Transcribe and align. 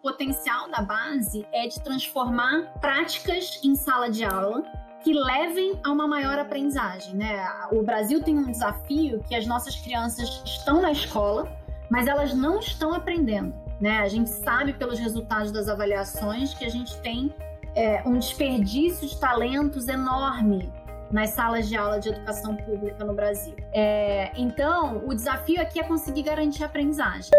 potencial 0.00 0.70
da 0.70 0.82
base 0.82 1.46
é 1.52 1.66
de 1.66 1.80
transformar 1.80 2.72
práticas 2.80 3.60
em 3.62 3.74
sala 3.74 4.10
de 4.10 4.24
aula 4.24 4.62
que 5.02 5.12
levem 5.12 5.80
a 5.82 5.90
uma 5.90 6.06
maior 6.06 6.38
aprendizagem, 6.38 7.14
né? 7.14 7.42
O 7.72 7.82
Brasil 7.82 8.22
tem 8.22 8.36
um 8.36 8.50
desafio 8.50 9.22
que 9.26 9.34
as 9.34 9.46
nossas 9.46 9.76
crianças 9.76 10.42
estão 10.44 10.82
na 10.82 10.92
escola, 10.92 11.50
mas 11.90 12.06
elas 12.06 12.34
não 12.34 12.58
estão 12.60 12.92
aprendendo, 12.92 13.54
né? 13.80 13.98
A 14.00 14.08
gente 14.08 14.28
sabe 14.28 14.74
pelos 14.74 14.98
resultados 14.98 15.50
das 15.50 15.68
avaliações 15.68 16.52
que 16.52 16.64
a 16.64 16.68
gente 16.68 16.96
tem 17.00 17.34
é, 17.74 18.02
um 18.06 18.18
desperdício 18.18 19.08
de 19.08 19.18
talentos 19.18 19.88
enorme 19.88 20.70
nas 21.10 21.30
salas 21.30 21.68
de 21.68 21.76
aula 21.76 21.98
de 21.98 22.10
educação 22.10 22.56
pública 22.56 23.04
no 23.04 23.14
Brasil. 23.14 23.54
É, 23.72 24.30
então, 24.36 25.02
o 25.06 25.14
desafio 25.14 25.60
aqui 25.60 25.80
é 25.80 25.84
conseguir 25.84 26.22
garantir 26.22 26.62
a 26.62 26.66
aprendizagem. 26.66 27.30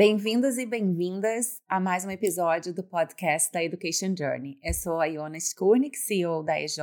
Bem-vindos 0.00 0.56
e 0.56 0.64
bem-vindas 0.64 1.60
a 1.68 1.78
mais 1.78 2.06
um 2.06 2.10
episódio 2.10 2.72
do 2.72 2.82
podcast 2.82 3.52
da 3.52 3.62
Education 3.62 4.16
Journey. 4.16 4.58
Eu 4.62 4.72
sou 4.72 4.98
a 4.98 5.04
Iona 5.04 5.36
Skurnik, 5.36 5.94
CEO 5.94 6.42
da 6.42 6.58
EJ, 6.58 6.78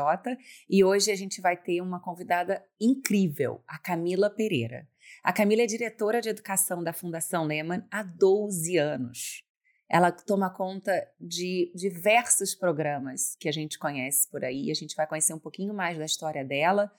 e 0.70 0.84
hoje 0.84 1.12
a 1.12 1.16
gente 1.16 1.42
vai 1.42 1.58
ter 1.58 1.82
uma 1.82 2.00
convidada 2.00 2.64
incrível, 2.80 3.64
a 3.68 3.80
Camila 3.80 4.30
Pereira. 4.30 4.88
A 5.24 5.34
Camila 5.34 5.64
é 5.64 5.66
diretora 5.66 6.22
de 6.22 6.30
educação 6.30 6.84
da 6.84 6.94
Fundação 6.94 7.46
Lehman 7.46 7.84
há 7.90 8.04
12 8.04 8.78
anos. 8.78 9.44
Ela 9.90 10.12
toma 10.12 10.54
conta 10.54 10.94
de 11.20 11.72
diversos 11.74 12.54
programas 12.54 13.36
que 13.40 13.50
a 13.50 13.52
gente 13.52 13.80
conhece 13.80 14.30
por 14.30 14.46
aí. 14.46 14.70
A 14.70 14.76
gente 14.76 14.96
vai 14.96 15.08
conhecer 15.08 15.34
um 15.34 15.40
pouquinho 15.40 15.74
mais 15.74 15.98
da 15.98 16.06
história 16.06 16.46
dela, 16.46 16.92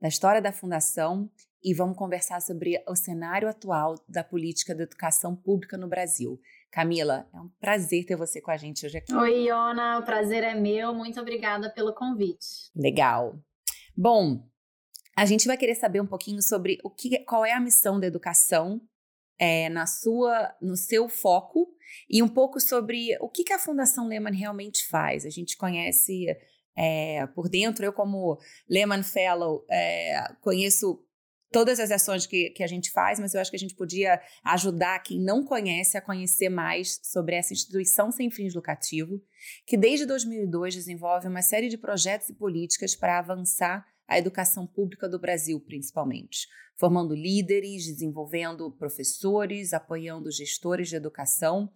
da 0.00 0.08
história 0.08 0.40
da 0.40 0.52
fundação 0.52 1.30
e 1.62 1.74
vamos 1.74 1.96
conversar 1.96 2.40
sobre 2.40 2.82
o 2.86 2.94
cenário 2.94 3.48
atual 3.48 3.94
da 4.08 4.22
política 4.22 4.74
de 4.74 4.82
educação 4.82 5.34
pública 5.34 5.76
no 5.76 5.88
Brasil. 5.88 6.40
Camila, 6.70 7.28
é 7.32 7.40
um 7.40 7.48
prazer 7.60 8.04
ter 8.04 8.16
você 8.16 8.40
com 8.40 8.50
a 8.50 8.56
gente 8.56 8.84
hoje 8.84 8.98
aqui. 8.98 9.14
Oi, 9.14 9.44
Iona, 9.44 9.98
o 9.98 10.04
prazer 10.04 10.44
é 10.44 10.54
meu. 10.54 10.94
Muito 10.94 11.20
obrigada 11.20 11.70
pelo 11.70 11.94
convite. 11.94 12.70
Legal. 12.74 13.38
Bom, 13.96 14.46
a 15.16 15.24
gente 15.24 15.46
vai 15.46 15.56
querer 15.56 15.74
saber 15.74 16.00
um 16.00 16.06
pouquinho 16.06 16.42
sobre 16.42 16.78
o 16.84 16.90
que, 16.90 17.18
qual 17.20 17.44
é 17.44 17.52
a 17.52 17.60
missão 17.60 17.98
da 17.98 18.06
educação 18.06 18.80
é, 19.38 19.68
na 19.68 19.86
sua, 19.86 20.54
no 20.60 20.76
seu 20.76 21.08
foco 21.08 21.68
e 22.08 22.22
um 22.22 22.28
pouco 22.28 22.60
sobre 22.60 23.16
o 23.20 23.28
que, 23.28 23.44
que 23.44 23.52
a 23.52 23.58
Fundação 23.58 24.08
Lehman 24.08 24.34
realmente 24.34 24.86
faz. 24.86 25.24
A 25.24 25.30
gente 25.30 25.56
conhece 25.56 26.26
é, 26.76 27.26
por 27.28 27.48
dentro, 27.48 27.84
eu 27.84 27.92
como 27.92 28.38
Lehman 28.68 29.02
Fellow 29.02 29.64
é, 29.70 30.22
conheço 30.42 31.02
todas 31.56 31.80
as 31.80 31.90
ações 31.90 32.26
que, 32.26 32.50
que 32.50 32.62
a 32.62 32.66
gente 32.66 32.90
faz, 32.90 33.18
mas 33.18 33.32
eu 33.32 33.40
acho 33.40 33.50
que 33.50 33.56
a 33.56 33.58
gente 33.58 33.74
podia 33.74 34.20
ajudar 34.44 34.98
quem 34.98 35.18
não 35.18 35.42
conhece 35.42 35.96
a 35.96 36.02
conhecer 36.02 36.50
mais 36.50 37.00
sobre 37.02 37.34
essa 37.34 37.54
instituição 37.54 38.12
sem 38.12 38.30
fins 38.30 38.54
lucrativos, 38.54 39.22
que 39.66 39.74
desde 39.74 40.04
2002 40.04 40.74
desenvolve 40.74 41.28
uma 41.28 41.40
série 41.40 41.70
de 41.70 41.78
projetos 41.78 42.28
e 42.28 42.34
políticas 42.34 42.94
para 42.94 43.18
avançar 43.18 43.86
a 44.06 44.18
educação 44.18 44.66
pública 44.66 45.08
do 45.08 45.18
Brasil, 45.18 45.58
principalmente, 45.58 46.46
formando 46.78 47.14
líderes, 47.14 47.86
desenvolvendo 47.86 48.70
professores, 48.72 49.72
apoiando 49.72 50.30
gestores 50.30 50.90
de 50.90 50.96
educação. 50.96 51.72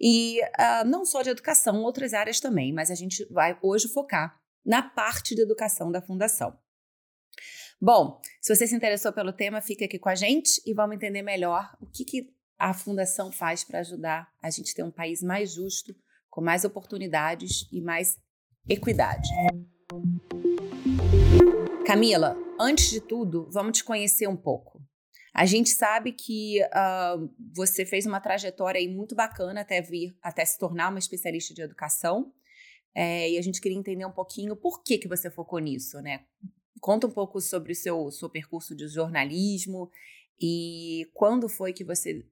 E 0.00 0.40
uh, 0.40 0.88
não 0.88 1.04
só 1.04 1.20
de 1.20 1.28
educação, 1.28 1.82
outras 1.82 2.14
áreas 2.14 2.40
também, 2.40 2.72
mas 2.72 2.90
a 2.90 2.94
gente 2.94 3.30
vai 3.30 3.58
hoje 3.62 3.86
focar 3.86 4.40
na 4.64 4.80
parte 4.80 5.34
de 5.34 5.42
educação 5.42 5.92
da 5.92 6.00
Fundação. 6.00 6.58
Bom, 7.82 8.20
se 8.42 8.54
você 8.54 8.66
se 8.66 8.76
interessou 8.76 9.10
pelo 9.10 9.32
tema, 9.32 9.62
fica 9.62 9.86
aqui 9.86 9.98
com 9.98 10.10
a 10.10 10.14
gente 10.14 10.60
e 10.66 10.74
vamos 10.74 10.96
entender 10.96 11.22
melhor 11.22 11.74
o 11.80 11.86
que, 11.86 12.04
que 12.04 12.30
a 12.58 12.74
Fundação 12.74 13.32
faz 13.32 13.64
para 13.64 13.78
ajudar 13.78 14.28
a 14.42 14.50
gente 14.50 14.72
a 14.72 14.74
ter 14.74 14.82
um 14.82 14.90
país 14.90 15.22
mais 15.22 15.54
justo, 15.54 15.96
com 16.28 16.42
mais 16.42 16.62
oportunidades 16.66 17.66
e 17.72 17.80
mais 17.80 18.18
equidade. 18.68 19.30
Camila, 21.86 22.36
antes 22.60 22.90
de 22.90 23.00
tudo, 23.00 23.48
vamos 23.50 23.78
te 23.78 23.82
conhecer 23.82 24.28
um 24.28 24.36
pouco. 24.36 24.78
A 25.32 25.46
gente 25.46 25.70
sabe 25.70 26.12
que 26.12 26.62
uh, 26.62 27.34
você 27.56 27.86
fez 27.86 28.04
uma 28.04 28.20
trajetória 28.20 28.86
muito 28.90 29.14
bacana 29.14 29.62
até 29.62 29.80
vir, 29.80 30.14
até 30.22 30.44
se 30.44 30.58
tornar 30.58 30.90
uma 30.90 30.98
especialista 30.98 31.54
de 31.54 31.62
educação. 31.62 32.30
É, 32.94 33.30
e 33.30 33.38
a 33.38 33.42
gente 33.42 33.58
queria 33.58 33.78
entender 33.78 34.04
um 34.04 34.12
pouquinho 34.12 34.54
por 34.54 34.82
que, 34.82 34.98
que 34.98 35.08
você 35.08 35.30
focou 35.30 35.60
nisso, 35.60 35.98
né? 36.02 36.26
Conta 36.80 37.06
um 37.06 37.10
pouco 37.10 37.40
sobre 37.40 37.72
o 37.72 37.76
seu, 37.76 38.10
seu 38.10 38.28
percurso 38.28 38.74
de 38.74 38.88
jornalismo 38.88 39.90
e 40.40 41.10
quando 41.12 41.48
foi 41.48 41.72
que 41.72 41.84
você 41.84 42.24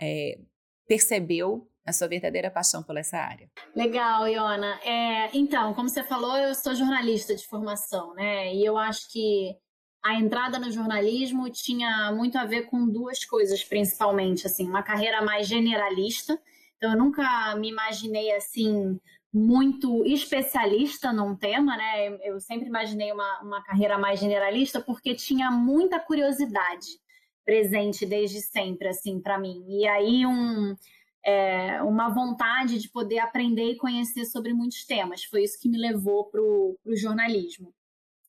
é, 0.00 0.38
percebeu 0.86 1.68
a 1.86 1.92
sua 1.92 2.08
verdadeira 2.08 2.50
paixão 2.50 2.82
por 2.82 2.96
essa 2.96 3.18
área. 3.18 3.50
Legal, 3.74 4.28
Iona. 4.28 4.78
É, 4.84 5.36
então, 5.36 5.74
como 5.74 5.88
você 5.88 6.02
falou, 6.02 6.36
eu 6.36 6.54
sou 6.54 6.74
jornalista 6.74 7.34
de 7.34 7.46
formação, 7.46 8.14
né? 8.14 8.54
E 8.54 8.64
eu 8.64 8.78
acho 8.78 9.10
que 9.10 9.56
a 10.04 10.14
entrada 10.14 10.58
no 10.58 10.70
jornalismo 10.70 11.50
tinha 11.50 12.12
muito 12.12 12.36
a 12.38 12.44
ver 12.44 12.62
com 12.62 12.88
duas 12.88 13.24
coisas, 13.24 13.62
principalmente, 13.64 14.46
assim, 14.46 14.66
uma 14.68 14.82
carreira 14.82 15.22
mais 15.22 15.46
generalista. 15.46 16.40
Então, 16.76 16.92
eu 16.92 16.98
nunca 16.98 17.54
me 17.56 17.68
imaginei 17.68 18.32
assim 18.32 18.98
muito 19.32 20.04
especialista 20.04 21.12
num 21.12 21.34
tema, 21.34 21.76
né? 21.76 22.18
Eu 22.22 22.38
sempre 22.38 22.68
imaginei 22.68 23.10
uma, 23.12 23.40
uma 23.40 23.62
carreira 23.62 23.96
mais 23.96 24.20
generalista 24.20 24.80
porque 24.80 25.14
tinha 25.14 25.50
muita 25.50 25.98
curiosidade 25.98 27.00
presente 27.44 28.04
desde 28.04 28.40
sempre, 28.40 28.88
assim, 28.88 29.20
para 29.20 29.38
mim. 29.38 29.64
E 29.68 29.86
aí 29.86 30.26
um 30.26 30.76
é, 31.24 31.80
uma 31.82 32.08
vontade 32.08 32.78
de 32.78 32.88
poder 32.88 33.20
aprender 33.20 33.70
e 33.70 33.76
conhecer 33.76 34.24
sobre 34.26 34.52
muitos 34.52 34.84
temas. 34.84 35.24
Foi 35.24 35.44
isso 35.44 35.58
que 35.58 35.68
me 35.68 35.78
levou 35.78 36.24
para 36.24 36.40
o 36.40 36.76
jornalismo. 36.96 37.72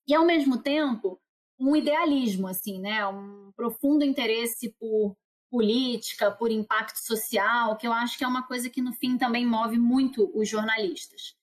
E, 0.07 0.13
ao 0.13 0.25
mesmo 0.25 0.61
tempo, 0.61 1.19
um 1.59 1.75
idealismo, 1.75 2.47
assim, 2.47 2.79
né? 2.79 3.05
Um 3.07 3.51
profundo 3.55 4.03
interesse 4.03 4.69
por 4.79 5.15
política, 5.53 6.31
por 6.31 6.49
impacto 6.49 6.97
social, 6.97 7.77
que 7.77 7.85
eu 7.85 7.93
acho 7.93 8.17
que 8.17 8.23
é 8.23 8.27
uma 8.27 8.41
coisa 8.41 8.71
que, 8.71 8.81
no 8.81 8.91
fim, 8.91 9.19
também 9.19 9.45
move 9.45 9.77
muito 9.77 10.31
os 10.33 10.49
jornalistas. 10.49 11.35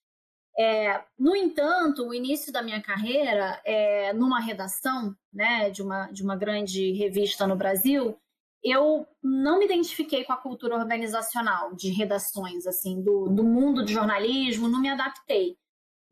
É, 0.59 1.04
no 1.16 1.37
entanto, 1.37 2.04
o 2.04 2.12
início 2.12 2.53
da 2.53 2.60
minha 2.60 2.82
carreira, 2.82 3.62
é, 3.65 4.12
numa 4.12 4.41
redação 4.41 5.15
né, 5.32 5.70
de, 5.70 5.81
uma, 5.81 6.10
de 6.10 6.25
uma 6.25 6.34
grande 6.34 6.91
revista 6.91 7.47
no 7.47 7.54
Brasil, 7.54 8.19
eu 8.65 9.06
não 9.22 9.60
me 9.60 9.66
identifiquei 9.66 10.25
com 10.25 10.32
a 10.32 10.37
cultura 10.37 10.75
organizacional 10.75 11.72
de 11.76 11.93
redações, 11.93 12.66
assim, 12.66 13.00
do, 13.00 13.28
do 13.28 13.44
mundo 13.44 13.84
do 13.84 13.93
jornalismo, 13.93 14.69
não 14.69 14.81
me 14.81 14.91
adaptei. 14.91 15.56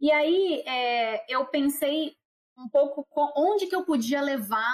E 0.01 0.13
aí 0.13 0.63
é, 0.65 1.25
eu 1.29 1.45
pensei 1.47 2.15
um 2.57 2.69
pouco 2.69 3.05
onde 3.37 3.67
que 3.67 3.75
eu 3.75 3.85
podia 3.85 4.21
levar 4.21 4.73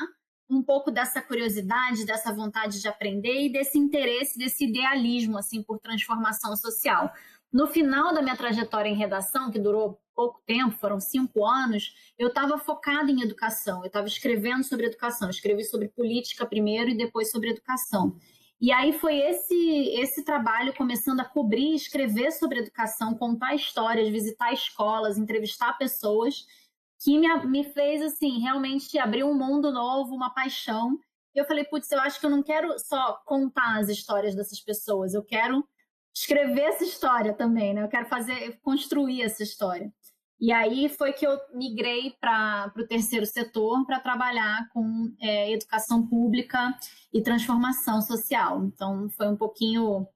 um 0.54 0.62
pouco 0.62 0.90
dessa 0.90 1.20
curiosidade, 1.20 2.06
dessa 2.06 2.32
vontade 2.32 2.80
de 2.80 2.88
aprender 2.88 3.46
e 3.46 3.52
desse 3.52 3.78
interesse, 3.78 4.38
desse 4.38 4.64
idealismo, 4.64 5.38
assim, 5.38 5.62
por 5.62 5.78
transformação 5.78 6.56
social. 6.56 7.12
No 7.52 7.66
final 7.66 8.12
da 8.12 8.20
minha 8.20 8.36
trajetória 8.36 8.88
em 8.88 8.96
redação, 8.96 9.50
que 9.50 9.58
durou 9.58 10.00
pouco 10.14 10.40
tempo, 10.46 10.76
foram 10.78 11.00
cinco 11.00 11.44
anos, 11.44 11.94
eu 12.18 12.28
estava 12.28 12.56
focada 12.58 13.10
em 13.10 13.20
educação, 13.20 13.80
eu 13.80 13.86
estava 13.86 14.06
escrevendo 14.06 14.64
sobre 14.64 14.86
educação, 14.86 15.28
escrevi 15.28 15.64
sobre 15.64 15.88
política 15.88 16.46
primeiro 16.46 16.90
e 16.90 16.96
depois 16.96 17.30
sobre 17.30 17.50
educação. 17.50 18.16
E 18.60 18.72
aí 18.72 18.92
foi 18.92 19.18
esse 19.18 19.54
esse 20.00 20.24
trabalho 20.24 20.74
começando 20.74 21.20
a 21.20 21.24
cobrir, 21.24 21.74
escrever 21.74 22.32
sobre 22.32 22.60
educação, 22.60 23.14
contar 23.14 23.54
histórias, 23.54 24.08
visitar 24.08 24.52
escolas, 24.52 25.18
entrevistar 25.18 25.76
pessoas, 25.76 26.46
que 27.02 27.18
me, 27.18 27.46
me 27.46 27.64
fez 27.64 28.02
assim 28.02 28.40
realmente 28.40 28.98
abrir 28.98 29.24
um 29.24 29.34
mundo 29.34 29.72
novo, 29.72 30.14
uma 30.14 30.32
paixão. 30.32 30.98
Eu 31.34 31.44
falei, 31.44 31.64
putz, 31.64 31.90
eu 31.90 32.00
acho 32.00 32.20
que 32.20 32.26
eu 32.26 32.30
não 32.30 32.42
quero 32.42 32.78
só 32.78 33.20
contar 33.26 33.78
as 33.78 33.88
histórias 33.88 34.34
dessas 34.34 34.60
pessoas, 34.60 35.14
eu 35.14 35.24
quero 35.24 35.66
escrever 36.14 36.62
essa 36.62 36.84
história 36.84 37.34
também, 37.34 37.74
né? 37.74 37.82
Eu 37.82 37.88
quero 37.88 38.06
fazer, 38.06 38.58
construir 38.62 39.22
essa 39.22 39.42
história. 39.42 39.92
E 40.40 40.52
aí 40.52 40.88
foi 40.88 41.12
que 41.12 41.26
eu 41.26 41.38
migrei 41.54 42.14
para 42.20 42.72
o 42.76 42.86
terceiro 42.86 43.24
setor 43.24 43.84
para 43.86 44.00
trabalhar 44.00 44.68
com 44.72 45.14
é, 45.20 45.50
educação 45.52 46.06
pública 46.06 46.76
e 47.12 47.22
transformação 47.22 48.02
social. 48.02 48.64
Então 48.64 49.08
foi 49.10 49.28
um 49.28 49.36
pouquinho 49.36 50.06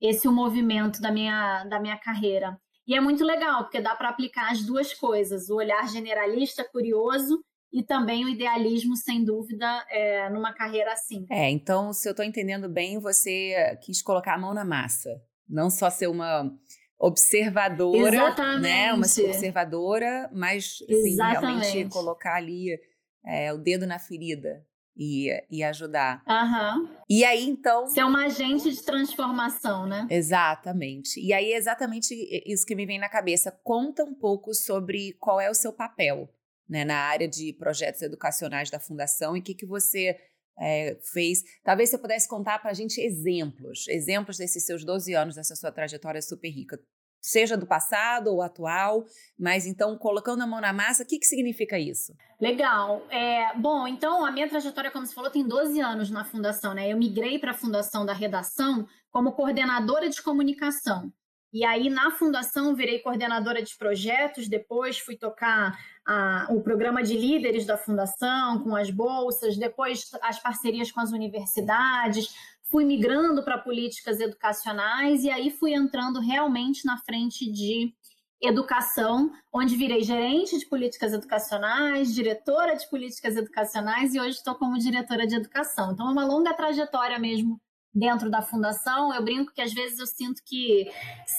esse 0.00 0.28
o 0.28 0.32
movimento 0.32 1.00
da 1.00 1.10
minha, 1.10 1.64
da 1.64 1.80
minha 1.80 1.96
carreira. 1.98 2.60
E 2.86 2.94
é 2.94 3.00
muito 3.00 3.24
legal, 3.24 3.62
porque 3.64 3.80
dá 3.80 3.94
para 3.94 4.08
aplicar 4.08 4.50
as 4.50 4.62
duas 4.62 4.92
coisas: 4.92 5.48
o 5.48 5.56
olhar 5.56 5.88
generalista, 5.88 6.64
curioso, 6.64 7.42
e 7.72 7.82
também 7.82 8.24
o 8.24 8.28
idealismo, 8.28 8.96
sem 8.96 9.24
dúvida, 9.24 9.84
é, 9.88 10.28
numa 10.30 10.52
carreira 10.52 10.92
assim. 10.92 11.26
É, 11.30 11.50
então, 11.50 11.92
se 11.92 12.08
eu 12.08 12.12
estou 12.12 12.24
entendendo 12.24 12.68
bem, 12.68 12.98
você 12.98 13.78
quis 13.82 14.02
colocar 14.02 14.34
a 14.34 14.38
mão 14.38 14.52
na 14.52 14.64
massa 14.64 15.10
não 15.52 15.68
só 15.68 15.90
ser 15.90 16.08
uma 16.08 16.50
observadora, 16.98 18.16
Exatamente. 18.16 18.62
né? 18.62 18.92
Uma 18.92 19.06
observadora, 19.06 20.30
mas 20.32 20.78
assim, 20.88 21.16
realmente 21.16 21.88
colocar 21.90 22.36
ali 22.36 22.78
é, 23.24 23.52
o 23.52 23.58
dedo 23.58 23.86
na 23.86 23.98
ferida. 23.98 24.64
E, 24.96 25.30
e 25.50 25.62
ajudar. 25.62 26.22
Uhum. 26.26 26.88
E 27.08 27.24
aí, 27.24 27.48
então. 27.48 27.86
Ser 27.86 28.04
uma 28.04 28.26
agente 28.26 28.70
de 28.70 28.82
transformação, 28.82 29.86
né? 29.86 30.06
Exatamente. 30.10 31.20
E 31.20 31.32
aí, 31.32 31.52
exatamente 31.52 32.14
isso 32.46 32.66
que 32.66 32.74
me 32.74 32.86
vem 32.86 32.98
na 32.98 33.08
cabeça. 33.08 33.50
Conta 33.62 34.04
um 34.04 34.14
pouco 34.14 34.54
sobre 34.54 35.14
qual 35.20 35.40
é 35.40 35.50
o 35.50 35.54
seu 35.54 35.72
papel 35.72 36.28
né, 36.68 36.84
na 36.84 36.96
área 36.96 37.28
de 37.28 37.52
projetos 37.52 38.02
educacionais 38.02 38.70
da 38.70 38.78
Fundação 38.78 39.36
e 39.36 39.40
o 39.40 39.42
que, 39.42 39.54
que 39.54 39.66
você 39.66 40.16
é, 40.58 40.96
fez. 41.12 41.42
Talvez 41.64 41.90
você 41.90 41.98
pudesse 41.98 42.28
contar 42.28 42.58
para 42.58 42.70
a 42.70 42.74
gente 42.74 43.00
exemplos, 43.00 43.86
exemplos 43.88 44.36
desses 44.36 44.64
seus 44.64 44.84
12 44.84 45.14
anos, 45.14 45.34
dessa 45.34 45.56
sua 45.56 45.72
trajetória 45.72 46.22
super 46.22 46.50
rica 46.50 46.78
seja 47.22 47.56
do 47.56 47.66
passado 47.66 48.26
ou 48.26 48.42
atual, 48.42 49.04
mas 49.38 49.64
então 49.64 49.96
colocando 49.96 50.42
a 50.42 50.46
mão 50.46 50.60
na 50.60 50.72
massa, 50.72 51.04
o 51.04 51.06
que, 51.06 51.20
que 51.20 51.26
significa 51.26 51.78
isso? 51.78 52.12
Legal. 52.40 53.06
É, 53.08 53.56
bom, 53.56 53.86
então 53.86 54.26
a 54.26 54.32
minha 54.32 54.48
trajetória, 54.48 54.90
como 54.90 55.06
você 55.06 55.14
falou, 55.14 55.30
tem 55.30 55.46
12 55.46 55.80
anos 55.80 56.10
na 56.10 56.24
fundação, 56.24 56.74
né? 56.74 56.92
Eu 56.92 56.98
migrei 56.98 57.38
para 57.38 57.52
a 57.52 57.54
fundação 57.54 58.04
da 58.04 58.12
redação 58.12 58.86
como 59.12 59.32
coordenadora 59.32 60.10
de 60.10 60.20
comunicação. 60.20 61.12
E 61.52 61.66
aí, 61.66 61.90
na 61.90 62.10
fundação, 62.10 62.74
virei 62.74 63.00
coordenadora 63.00 63.62
de 63.62 63.76
projetos, 63.76 64.48
depois 64.48 64.98
fui 64.98 65.16
tocar 65.16 65.78
a, 66.06 66.46
o 66.48 66.62
programa 66.62 67.02
de 67.02 67.14
líderes 67.14 67.66
da 67.66 67.76
fundação, 67.76 68.60
com 68.60 68.74
as 68.74 68.90
bolsas, 68.90 69.58
depois 69.58 70.10
as 70.22 70.38
parcerias 70.38 70.90
com 70.90 71.00
as 71.00 71.12
universidades, 71.12 72.34
fui 72.72 72.86
migrando 72.86 73.44
para 73.44 73.58
políticas 73.58 74.18
educacionais 74.18 75.22
e 75.24 75.30
aí 75.30 75.50
fui 75.50 75.74
entrando 75.74 76.18
realmente 76.18 76.86
na 76.86 76.96
frente 76.96 77.52
de 77.52 77.94
educação, 78.40 79.30
onde 79.52 79.76
virei 79.76 80.02
gerente 80.02 80.58
de 80.58 80.66
políticas 80.66 81.12
educacionais, 81.12 82.12
diretora 82.12 82.74
de 82.74 82.88
políticas 82.88 83.36
educacionais 83.36 84.14
e 84.14 84.20
hoje 84.20 84.38
estou 84.38 84.54
como 84.54 84.78
diretora 84.78 85.26
de 85.26 85.36
educação. 85.36 85.92
Então 85.92 86.08
é 86.08 86.12
uma 86.12 86.24
longa 86.24 86.54
trajetória 86.54 87.18
mesmo 87.18 87.60
dentro 87.94 88.30
da 88.30 88.40
fundação. 88.40 89.14
Eu 89.14 89.22
brinco 89.22 89.52
que 89.52 89.60
às 89.60 89.72
vezes 89.72 89.98
eu 89.98 90.06
sinto 90.06 90.42
que 90.44 90.90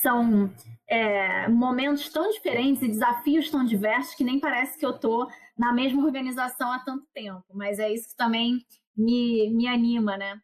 são 0.01 0.53
é, 0.87 1.49
momentos 1.49 2.07
tão 2.09 2.29
diferentes 2.29 2.83
e 2.83 2.87
desafios 2.87 3.49
tão 3.49 3.65
diversos 3.65 4.13
que 4.13 4.23
nem 4.23 4.39
parece 4.39 4.77
que 4.77 4.85
eu 4.85 4.91
estou 4.91 5.27
na 5.57 5.73
mesma 5.73 6.05
organização 6.05 6.71
há 6.71 6.79
tanto 6.79 7.05
tempo. 7.11 7.43
Mas 7.53 7.79
é 7.79 7.91
isso 7.91 8.09
que 8.09 8.15
também 8.15 8.59
me, 8.95 9.49
me 9.49 9.67
anima, 9.67 10.15
né? 10.15 10.39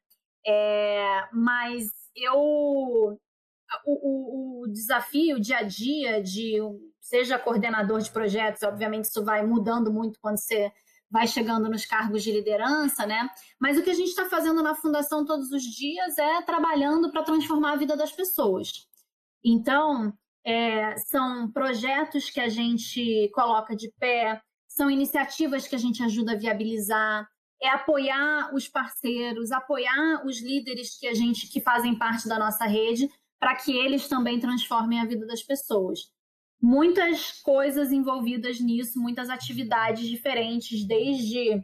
É, 0.46 1.28
mas 1.34 1.88
eu 2.16 2.36
o, 2.36 3.20
o, 3.86 4.64
o, 4.64 4.68
desafio, 4.68 5.38
o 5.38 5.40
dia 5.40 5.58
a 5.58 5.64
dia 5.64 6.22
de 6.22 6.58
seja 7.00 7.40
coordenador 7.40 8.00
de 8.00 8.12
projetos, 8.12 8.64
obviamente 8.64 9.06
isso 9.06 9.24
vai 9.24 9.46
mudando 9.46 9.92
muito 9.92 10.20
quando 10.20 10.38
você 10.38 10.72
vai 11.10 11.28
chegando 11.28 11.70
nos 11.70 11.86
cargos 11.86 12.24
de 12.24 12.32
liderança, 12.32 13.06
né? 13.06 13.28
Mas 13.60 13.78
o 13.78 13.84
que 13.84 13.90
a 13.90 13.96
gente 13.96 14.10
está 14.10 14.26
fazendo 14.26 14.62
na 14.62 14.76
fundação 14.76 15.26
todos 15.26 15.52
os 15.52 15.64
dias 15.64 16.18
é 16.18 16.42
trabalhando 16.44 17.12
para 17.12 17.24
transformar 17.24 17.74
a 17.74 17.78
vida 17.78 17.98
das 17.98 18.12
pessoas. 18.12 18.88
Então, 19.44 20.14
é, 20.46 20.96
são 20.98 21.52
projetos 21.52 22.30
que 22.30 22.40
a 22.40 22.48
gente 22.48 23.30
coloca 23.34 23.76
de 23.76 23.92
pé, 24.00 24.40
são 24.68 24.90
iniciativas 24.90 25.68
que 25.68 25.76
a 25.76 25.80
gente 25.80 26.04
ajuda 26.04 26.34
a 26.34 26.38
viabilizar, 26.38 27.28
é 27.62 27.70
apoiar 27.70 28.54
os 28.54 28.68
parceiros, 28.68 29.52
apoiar 29.52 30.26
os 30.26 30.42
líderes 30.42 30.98
que 30.98 31.08
a 31.08 31.14
gente 31.14 31.48
que 31.48 31.60
fazem 31.60 31.98
parte 31.98 32.28
da 32.28 32.40
nossa 32.40 32.66
rede, 32.66 33.10
para 33.40 33.56
que 33.56 33.72
eles 33.72 34.08
também 34.08 34.40
transformem 34.40 35.00
a 35.00 35.06
vida 35.06 35.26
das 35.26 35.44
pessoas. 35.44 36.12
Muitas 36.62 37.42
coisas 37.42 37.92
envolvidas 37.92 38.60
nisso, 38.60 39.00
muitas 39.00 39.30
atividades 39.30 40.08
diferentes, 40.08 40.86
desde 40.86 41.64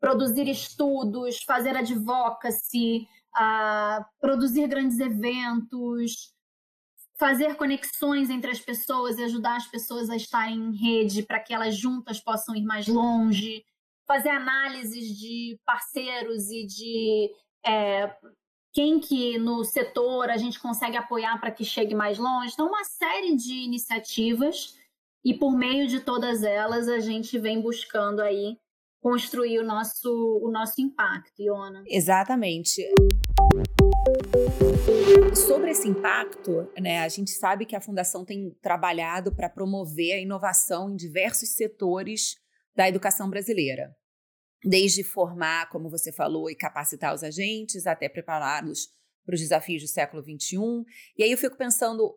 produzir 0.00 0.48
estudos, 0.48 1.42
fazer 1.42 1.76
advocacy, 1.76 3.08
produzir 4.20 4.68
grandes 4.68 5.00
eventos, 5.00 6.32
fazer 7.18 7.56
conexões 7.56 8.30
entre 8.30 8.50
as 8.50 8.60
pessoas 8.60 9.18
e 9.18 9.24
ajudar 9.24 9.56
as 9.56 9.66
pessoas 9.66 10.10
a 10.10 10.16
estarem 10.16 10.56
em 10.56 10.76
rede 10.76 11.22
para 11.22 11.40
que 11.40 11.52
elas 11.52 11.76
juntas 11.76 12.20
possam 12.20 12.54
ir 12.54 12.64
mais 12.64 12.86
longe 12.86 13.64
fazer 14.06 14.30
análises 14.30 15.08
de 15.18 15.58
parceiros 15.64 16.50
e 16.50 16.64
de 16.64 17.30
é, 17.66 18.14
quem 18.72 19.00
que 19.00 19.38
no 19.38 19.64
setor 19.64 20.30
a 20.30 20.36
gente 20.36 20.60
consegue 20.60 20.96
apoiar 20.96 21.38
para 21.40 21.50
que 21.50 21.64
chegue 21.64 21.94
mais 21.94 22.18
longe. 22.18 22.52
Então, 22.52 22.68
uma 22.68 22.84
série 22.84 23.34
de 23.34 23.54
iniciativas 23.54 24.76
e 25.24 25.34
por 25.34 25.56
meio 25.56 25.88
de 25.88 26.00
todas 26.00 26.42
elas 26.42 26.88
a 26.88 27.00
gente 27.00 27.38
vem 27.38 27.60
buscando 27.60 28.20
aí 28.20 28.56
construir 29.00 29.58
o 29.60 29.64
nosso, 29.64 30.40
o 30.42 30.50
nosso 30.50 30.80
impacto, 30.80 31.40
Iona. 31.40 31.82
Exatamente. 31.86 32.82
Sobre 35.34 35.70
esse 35.70 35.88
impacto, 35.88 36.68
né, 36.78 37.00
a 37.00 37.08
gente 37.08 37.30
sabe 37.30 37.66
que 37.66 37.76
a 37.76 37.80
Fundação 37.80 38.24
tem 38.24 38.50
trabalhado 38.60 39.34
para 39.34 39.48
promover 39.48 40.14
a 40.14 40.20
inovação 40.20 40.90
em 40.90 40.96
diversos 40.96 41.50
setores 41.50 42.36
da 42.76 42.88
educação 42.88 43.28
brasileira. 43.30 43.96
Desde 44.62 45.02
formar, 45.02 45.68
como 45.70 45.90
você 45.90 46.12
falou, 46.12 46.50
e 46.50 46.54
capacitar 46.54 47.14
os 47.14 47.22
agentes, 47.22 47.86
até 47.86 48.08
prepará-los 48.08 48.88
para 49.24 49.34
os 49.34 49.40
desafios 49.40 49.82
do 49.82 49.88
século 49.88 50.22
XXI. 50.22 50.56
E 51.16 51.24
aí 51.24 51.32
eu 51.32 51.38
fico 51.38 51.56
pensando, 51.56 52.14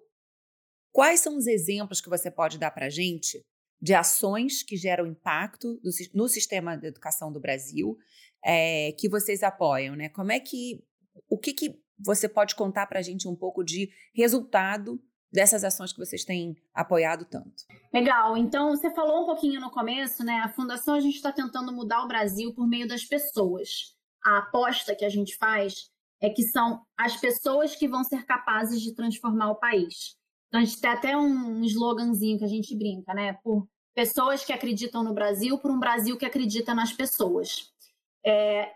quais 0.92 1.22
são 1.22 1.38
os 1.38 1.48
exemplos 1.48 2.02
que 2.02 2.10
você 2.10 2.30
pode 2.30 2.58
dar 2.58 2.72
para 2.72 2.88
a 2.88 2.90
gente 2.90 3.44
de 3.82 3.94
ações 3.94 4.62
que 4.62 4.76
geram 4.76 5.08
impacto 5.08 5.80
no 6.14 6.28
sistema 6.28 6.76
de 6.76 6.88
educação 6.88 7.32
do 7.32 7.40
Brasil, 7.40 7.98
é, 8.44 8.92
que 8.94 9.08
vocês 9.08 9.42
apoiam, 9.42 9.96
né? 9.96 10.10
Como 10.10 10.32
é 10.34 10.40
que, 10.40 10.84
o 11.30 11.38
que, 11.38 11.54
que 11.54 11.82
você 11.98 12.28
pode 12.28 12.56
contar 12.56 12.88
para 12.88 13.00
a 13.00 13.02
gente 13.02 13.28
um 13.28 13.36
pouco 13.36 13.64
de 13.64 13.90
resultado 14.14 15.02
dessas 15.32 15.64
ações 15.64 15.94
que 15.94 16.00
vocês 16.00 16.24
têm 16.24 16.56
apoiado 16.74 17.26
tanto. 17.26 17.66
Legal. 17.94 18.36
Então, 18.36 18.70
você 18.70 18.90
falou 18.92 19.24
um 19.24 19.26
pouquinho 19.26 19.62
no 19.62 19.70
começo, 19.70 20.24
né? 20.24 20.42
A 20.44 20.50
Fundação 20.50 20.96
a 20.96 21.00
gente 21.00 21.16
está 21.16 21.32
tentando 21.32 21.72
mudar 21.72 22.04
o 22.04 22.08
Brasil 22.08 22.54
por 22.54 22.68
meio 22.68 22.88
das 22.88 23.04
pessoas. 23.06 23.96
A 24.26 24.40
aposta 24.40 24.96
que 24.96 25.06
a 25.06 25.10
gente 25.10 25.38
faz 25.38 25.90
é 26.22 26.30
que 26.30 26.44
são 26.44 26.82
as 26.98 27.16
pessoas 27.16 27.76
que 27.76 27.88
vão 27.88 28.04
ser 28.04 28.26
capazes 28.26 28.82
de 28.82 28.94
transformar 28.94 29.52
o 29.52 29.60
país. 29.60 30.18
Então, 30.48 30.60
a 30.60 30.64
gente 30.64 30.82
tem 30.82 30.90
até 30.90 31.16
um 31.16 31.64
sloganzinho 31.64 32.40
que 32.40 32.46
a 32.46 32.50
gente 32.50 32.76
brinca, 32.76 33.14
né? 33.14 33.34
Por 33.44 33.68
pessoas 33.96 34.44
que 34.44 34.54
acreditam 34.54 35.04
no 35.04 35.14
Brasil, 35.14 35.58
por 35.60 35.72
um 35.72 35.80
Brasil 35.80 36.18
que 36.18 36.26
acredita 36.26 36.74
nas 36.74 36.92
pessoas. 36.92 37.72
É, 38.26 38.72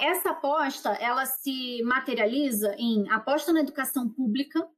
essa 0.00 0.30
aposta, 0.30 0.90
ela 0.94 1.24
se 1.26 1.82
materializa 1.82 2.74
em 2.78 3.10
aposta 3.10 3.52
na 3.52 3.60
educação 3.60 4.08
pública, 4.08 4.68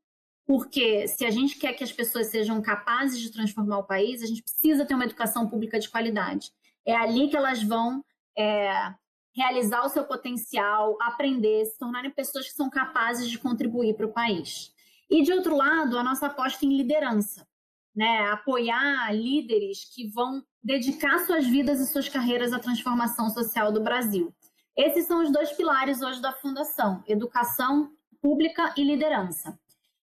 porque 0.46 1.06
se 1.08 1.24
a 1.24 1.30
gente 1.30 1.56
quer 1.56 1.72
que 1.72 1.84
as 1.84 1.92
pessoas 1.92 2.28
sejam 2.28 2.60
capazes 2.60 3.20
de 3.20 3.30
transformar 3.30 3.78
o 3.78 3.86
país, 3.86 4.22
a 4.22 4.26
gente 4.26 4.42
precisa 4.42 4.84
ter 4.84 4.94
uma 4.94 5.04
educação 5.04 5.48
pública 5.48 5.78
de 5.78 5.88
qualidade. 5.88 6.50
É 6.84 6.94
ali 6.94 7.28
que 7.28 7.36
elas 7.36 7.62
vão 7.62 8.04
é, 8.36 8.92
realizar 9.34 9.84
o 9.84 9.88
seu 9.88 10.04
potencial, 10.04 10.96
aprender, 11.00 11.64
se 11.66 11.78
tornarem 11.78 12.10
pessoas 12.10 12.48
que 12.48 12.54
são 12.54 12.68
capazes 12.68 13.30
de 13.30 13.38
contribuir 13.38 13.94
para 13.94 14.06
o 14.06 14.12
país. 14.12 14.72
E, 15.08 15.22
de 15.22 15.32
outro 15.32 15.56
lado, 15.56 15.98
a 15.98 16.02
nossa 16.02 16.26
aposta 16.26 16.64
em 16.64 16.76
liderança. 16.76 17.46
Né? 17.94 18.30
Apoiar 18.30 19.14
líderes 19.14 19.84
que 19.94 20.08
vão 20.08 20.42
dedicar 20.62 21.18
suas 21.20 21.46
vidas 21.46 21.80
e 21.80 21.86
suas 21.86 22.08
carreiras 22.08 22.52
à 22.52 22.58
transformação 22.58 23.28
social 23.28 23.70
do 23.70 23.82
Brasil. 23.82 24.34
Esses 24.76 25.06
são 25.06 25.22
os 25.22 25.30
dois 25.30 25.52
pilares 25.52 26.00
hoje 26.00 26.20
da 26.20 26.32
Fundação: 26.32 27.04
educação 27.06 27.92
pública 28.22 28.72
e 28.76 28.84
liderança. 28.84 29.58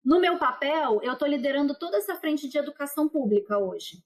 No 0.07 0.21
meu 0.21 0.39
papel, 0.39 1.01
eu 1.03 1.15
estou 1.15 1.27
liderando 1.27 1.75
toda 1.75 1.97
essa 1.97 2.15
frente 2.15 2.49
de 2.49 2.57
educação 2.57 3.09
pública 3.09 3.59
hoje. 3.59 4.05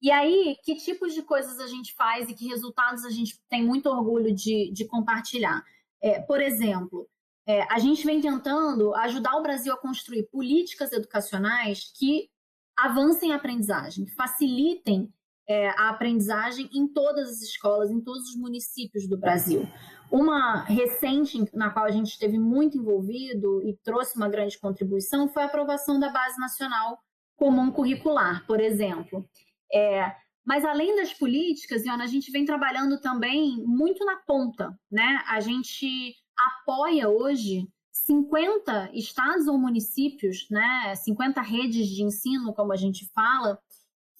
E 0.00 0.10
aí, 0.10 0.56
que 0.64 0.74
tipos 0.74 1.12
de 1.12 1.20
coisas 1.22 1.60
a 1.60 1.66
gente 1.66 1.94
faz 1.94 2.30
e 2.30 2.34
que 2.34 2.48
resultados 2.48 3.04
a 3.04 3.10
gente 3.10 3.38
tem 3.46 3.62
muito 3.62 3.90
orgulho 3.90 4.34
de, 4.34 4.72
de 4.72 4.86
compartilhar? 4.86 5.62
É, 6.02 6.22
por 6.22 6.40
exemplo, 6.40 7.06
é, 7.46 7.70
a 7.70 7.78
gente 7.78 8.06
vem 8.06 8.22
tentando 8.22 8.94
ajudar 8.94 9.36
o 9.36 9.42
Brasil 9.42 9.70
a 9.74 9.76
construir 9.76 10.30
políticas 10.30 10.90
educacionais 10.92 11.92
que 11.94 12.30
avancem 12.74 13.32
a 13.32 13.36
aprendizagem, 13.36 14.06
que 14.06 14.14
facilitem 14.14 15.12
é, 15.46 15.68
a 15.78 15.90
aprendizagem 15.90 16.70
em 16.72 16.88
todas 16.88 17.28
as 17.28 17.42
escolas, 17.42 17.90
em 17.90 18.00
todos 18.00 18.30
os 18.30 18.36
municípios 18.36 19.06
do 19.06 19.18
Brasil. 19.18 19.68
Uma 20.10 20.62
recente 20.62 21.44
na 21.52 21.70
qual 21.70 21.84
a 21.84 21.90
gente 21.90 22.08
esteve 22.08 22.38
muito 22.38 22.78
envolvido 22.78 23.62
e 23.62 23.76
trouxe 23.82 24.16
uma 24.16 24.28
grande 24.28 24.58
contribuição 24.58 25.28
foi 25.28 25.42
a 25.42 25.46
aprovação 25.46 25.98
da 25.98 26.10
Base 26.10 26.38
Nacional 26.38 26.98
Comum 27.36 27.70
Curricular, 27.70 28.46
por 28.46 28.60
exemplo. 28.60 29.28
É, 29.72 30.14
mas 30.44 30.64
além 30.64 30.94
das 30.94 31.12
políticas, 31.12 31.84
Iona, 31.84 32.04
a 32.04 32.06
gente 32.06 32.30
vem 32.30 32.44
trabalhando 32.44 33.00
também 33.00 33.62
muito 33.66 34.04
na 34.04 34.16
ponta, 34.16 34.78
né? 34.90 35.22
A 35.26 35.40
gente 35.40 36.14
apoia 36.38 37.08
hoje 37.08 37.68
50 37.90 38.90
estados 38.94 39.48
ou 39.48 39.58
municípios, 39.58 40.46
né? 40.50 40.94
50 40.94 41.40
redes 41.40 41.88
de 41.88 42.04
ensino, 42.04 42.54
como 42.54 42.72
a 42.72 42.76
gente 42.76 43.10
fala, 43.12 43.58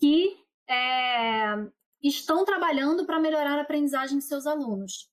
que 0.00 0.36
é, 0.68 1.54
estão 2.02 2.44
trabalhando 2.44 3.06
para 3.06 3.20
melhorar 3.20 3.58
a 3.58 3.62
aprendizagem 3.62 4.18
de 4.18 4.24
seus 4.24 4.46
alunos. 4.46 5.08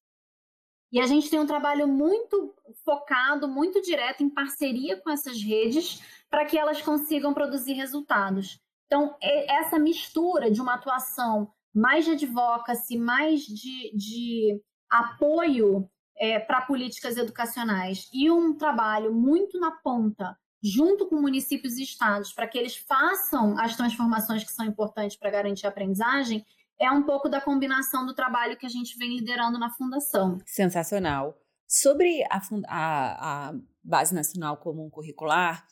E 0.94 1.00
a 1.00 1.08
gente 1.08 1.28
tem 1.28 1.40
um 1.40 1.48
trabalho 1.48 1.88
muito 1.88 2.54
focado, 2.86 3.48
muito 3.48 3.82
direto, 3.82 4.24
em 4.24 4.30
parceria 4.30 4.96
com 4.96 5.10
essas 5.10 5.42
redes, 5.42 6.00
para 6.30 6.46
que 6.46 6.56
elas 6.56 6.84
consigam 6.84 7.34
produzir 7.34 7.74
resultados. 7.74 8.60
Então, 8.86 9.16
essa 9.20 9.80
mistura 9.80 10.52
de 10.52 10.62
uma 10.62 10.76
atuação 10.76 11.52
mais 11.74 12.06
de 12.06 12.12
advocacy, 12.12 12.96
mais 12.96 13.42
de, 13.42 13.92
de 13.98 14.62
apoio 14.88 15.90
é, 16.16 16.38
para 16.38 16.62
políticas 16.62 17.18
educacionais 17.18 18.08
e 18.14 18.30
um 18.30 18.56
trabalho 18.56 19.12
muito 19.12 19.60
na 19.60 19.72
ponta, 19.72 20.38
junto 20.62 21.08
com 21.08 21.16
municípios 21.16 21.80
e 21.80 21.84
estados, 21.84 22.32
para 22.32 22.48
que 22.48 22.56
eles 22.56 22.78
façam 22.78 23.58
as 23.58 23.76
transformações 23.76 24.44
que 24.44 24.52
são 24.52 24.64
importantes 24.64 25.18
para 25.18 25.32
garantir 25.32 25.66
a 25.66 25.70
aprendizagem, 25.70 26.46
é 26.84 26.92
um 26.92 27.04
pouco 27.04 27.30
da 27.30 27.40
combinação 27.40 28.06
do 28.06 28.14
trabalho 28.14 28.58
que 28.58 28.66
a 28.66 28.70
gente 28.70 28.98
vem 28.98 29.18
liderando 29.18 29.58
na 29.58 29.70
Fundação. 29.70 30.38
Sensacional. 30.46 31.38
Sobre 31.68 32.24
a, 32.30 32.42
a, 32.68 33.50
a 33.50 33.54
Base 33.84 34.14
Nacional 34.14 34.58
Comum 34.58 34.90
Curricular, 34.90 35.66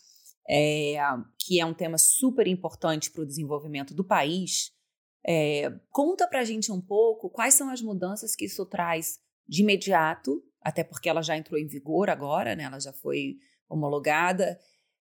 é, 0.50 0.98
que 1.38 1.60
é 1.60 1.66
um 1.66 1.74
tema 1.74 1.98
super 1.98 2.48
importante 2.48 3.12
para 3.12 3.24
o 3.24 3.26
desenvolvimento 3.26 3.94
do 3.94 4.04
país, 4.04 4.72
é, 5.26 5.70
conta 5.92 6.28
para 6.28 6.40
a 6.40 6.44
gente 6.46 6.72
um 6.72 6.82
pouco 6.82 7.30
quais 7.30 7.54
são 7.54 7.70
as 7.70 7.82
mudanças 7.82 8.36
que 8.36 8.46
isso 8.46 8.66
traz 8.66 9.20
de 9.48 9.62
imediato, 9.62 10.42
até 10.62 10.84
porque 10.84 11.10
ela 11.10 11.22
já 11.22 11.38
entrou 11.38 11.60
em 11.60 11.68
vigor 11.68 12.10
agora, 12.10 12.56
né? 12.56 12.64
ela 12.64 12.80
já 12.80 12.94
foi 12.94 13.36
homologada, 13.70 14.58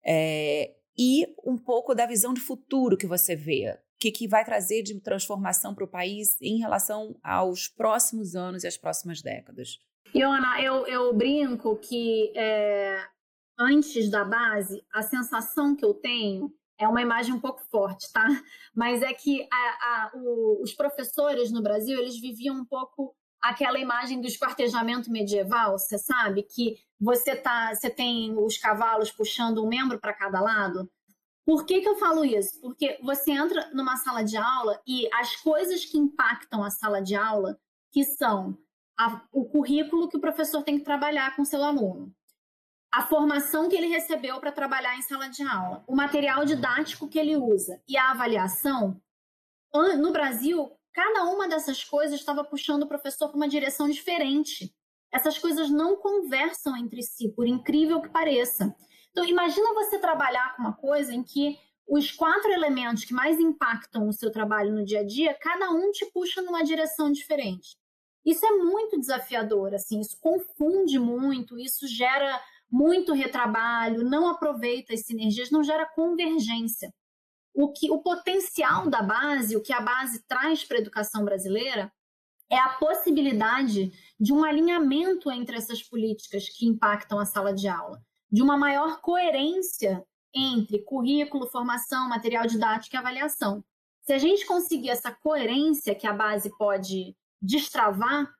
é, 0.05 0.73
e 0.97 1.27
um 1.45 1.57
pouco 1.57 1.93
da 1.93 2.05
visão 2.05 2.33
de 2.33 2.41
futuro 2.41 2.97
que 2.97 3.05
você 3.05 3.35
vê 3.35 3.77
que, 3.99 4.11
que 4.11 4.27
vai 4.27 4.45
trazer 4.45 4.83
de 4.83 4.99
transformação 4.99 5.73
para 5.73 5.83
o 5.83 5.87
país 5.87 6.39
em 6.41 6.59
relação 6.59 7.17
aos 7.23 7.67
próximos 7.67 8.35
anos 8.35 8.63
e 8.63 8.67
às 8.67 8.77
próximas 8.77 9.21
décadas? 9.21 9.79
Iona, 10.13 10.61
eu, 10.61 10.87
eu 10.87 11.13
brinco 11.13 11.75
que 11.77 12.31
é, 12.35 13.03
antes 13.59 14.09
da 14.09 14.23
base, 14.23 14.83
a 14.93 15.01
sensação 15.01 15.75
que 15.75 15.83
eu 15.83 15.93
tenho 15.93 16.53
é 16.79 16.87
uma 16.87 17.01
imagem 17.01 17.33
um 17.33 17.39
pouco 17.39 17.61
forte, 17.71 18.11
tá? 18.13 18.27
Mas 18.75 19.01
é 19.01 19.13
que 19.13 19.47
a, 19.51 19.55
a, 19.55 20.11
o, 20.15 20.61
os 20.61 20.73
professores 20.73 21.51
no 21.51 21.61
Brasil, 21.61 21.97
eles 21.99 22.19
viviam 22.19 22.55
um 22.55 22.65
pouco 22.65 23.15
aquela 23.41 23.79
imagem 23.79 24.21
do 24.21 24.27
esquartejamento 24.27 25.11
medieval, 25.11 25.77
você 25.77 25.97
sabe? 25.97 26.43
Que 26.43 26.77
você, 26.99 27.35
tá, 27.35 27.73
você 27.73 27.89
tem 27.89 28.37
os 28.37 28.57
cavalos 28.57 29.11
puxando 29.11 29.63
um 29.63 29.67
membro 29.67 29.99
para 29.99 30.13
cada 30.13 30.39
lado. 30.39 30.89
Por 31.47 31.65
que, 31.65 31.79
que 31.79 31.87
eu 31.87 31.95
falo 31.95 32.25
isso? 32.25 32.59
Porque 32.59 32.99
você 33.01 33.31
entra 33.31 33.71
numa 33.73 33.95
sala 33.95 34.21
de 34.21 34.35
aula 34.35 34.81
e 34.85 35.07
as 35.13 35.33
coisas 35.37 35.85
que 35.85 35.97
impactam 35.97 36.61
a 36.61 36.69
sala 36.69 37.01
de 37.01 37.15
aula, 37.15 37.57
que 37.89 38.03
são 38.03 38.57
a, 38.99 39.25
o 39.31 39.45
currículo 39.45 40.09
que 40.09 40.17
o 40.17 40.19
professor 40.19 40.61
tem 40.61 40.77
que 40.77 40.83
trabalhar 40.83 41.37
com 41.37 41.45
seu 41.45 41.63
aluno, 41.63 42.13
a 42.93 43.01
formação 43.01 43.69
que 43.69 43.77
ele 43.77 43.87
recebeu 43.87 44.41
para 44.41 44.51
trabalhar 44.51 44.97
em 44.97 45.01
sala 45.01 45.29
de 45.29 45.41
aula, 45.41 45.85
o 45.87 45.95
material 45.95 46.43
didático 46.43 47.07
que 47.07 47.17
ele 47.17 47.37
usa 47.37 47.81
e 47.87 47.95
a 47.95 48.11
avaliação, 48.11 49.01
no 49.73 50.11
Brasil, 50.11 50.69
cada 50.91 51.23
uma 51.23 51.47
dessas 51.47 51.81
coisas 51.81 52.19
estava 52.19 52.43
puxando 52.43 52.83
o 52.83 52.89
professor 52.89 53.29
para 53.29 53.37
uma 53.37 53.47
direção 53.47 53.87
diferente. 53.87 54.75
Essas 55.13 55.37
coisas 55.37 55.69
não 55.69 55.95
conversam 55.95 56.75
entre 56.75 57.01
si, 57.03 57.29
por 57.29 57.47
incrível 57.47 58.01
que 58.01 58.09
pareça. 58.09 58.75
Então, 59.17 59.27
imagina 59.27 59.73
você 59.73 59.97
trabalhar 59.97 60.55
com 60.55 60.61
uma 60.61 60.73
coisa 60.73 61.11
em 61.11 61.23
que 61.23 61.57
os 61.87 62.11
quatro 62.11 62.51
elementos 62.51 63.03
que 63.03 63.15
mais 63.15 63.39
impactam 63.39 64.07
o 64.07 64.13
seu 64.13 64.31
trabalho 64.31 64.71
no 64.71 64.85
dia 64.85 64.99
a 64.99 65.03
dia, 65.03 65.33
cada 65.41 65.71
um 65.71 65.91
te 65.91 66.05
puxa 66.13 66.39
numa 66.43 66.63
direção 66.63 67.11
diferente. 67.11 67.75
Isso 68.23 68.45
é 68.45 68.51
muito 68.51 68.99
desafiador, 68.99 69.73
assim, 69.73 69.99
isso 69.99 70.19
confunde 70.21 70.99
muito, 70.99 71.57
isso 71.57 71.87
gera 71.87 72.39
muito 72.69 73.11
retrabalho, 73.11 74.07
não 74.07 74.27
aproveita 74.27 74.93
as 74.93 75.03
sinergias, 75.03 75.49
não 75.49 75.63
gera 75.63 75.87
convergência. 75.95 76.93
O 77.55 77.71
que 77.71 77.89
o 77.89 78.03
potencial 78.03 78.87
da 78.87 79.01
base, 79.01 79.57
o 79.57 79.63
que 79.63 79.73
a 79.73 79.81
base 79.81 80.23
traz 80.27 80.63
para 80.63 80.77
a 80.77 80.81
educação 80.81 81.25
brasileira, 81.25 81.91
é 82.51 82.59
a 82.59 82.69
possibilidade 82.69 83.91
de 84.19 84.31
um 84.31 84.43
alinhamento 84.43 85.31
entre 85.31 85.57
essas 85.57 85.81
políticas 85.81 86.47
que 86.49 86.67
impactam 86.67 87.17
a 87.17 87.25
sala 87.25 87.51
de 87.51 87.67
aula 87.67 87.99
de 88.31 88.41
uma 88.41 88.57
maior 88.57 88.99
coerência 89.01 90.03
entre 90.33 90.79
currículo, 90.79 91.47
formação, 91.47 92.09
material 92.09 92.45
didático 92.45 92.95
e 92.95 92.97
avaliação. 92.97 93.63
Se 94.03 94.13
a 94.13 94.17
gente 94.17 94.45
conseguir 94.45 94.89
essa 94.89 95.11
coerência 95.11 95.95
que 95.95 96.07
a 96.07 96.13
base 96.13 96.49
pode 96.57 97.15
destravar, 97.41 98.31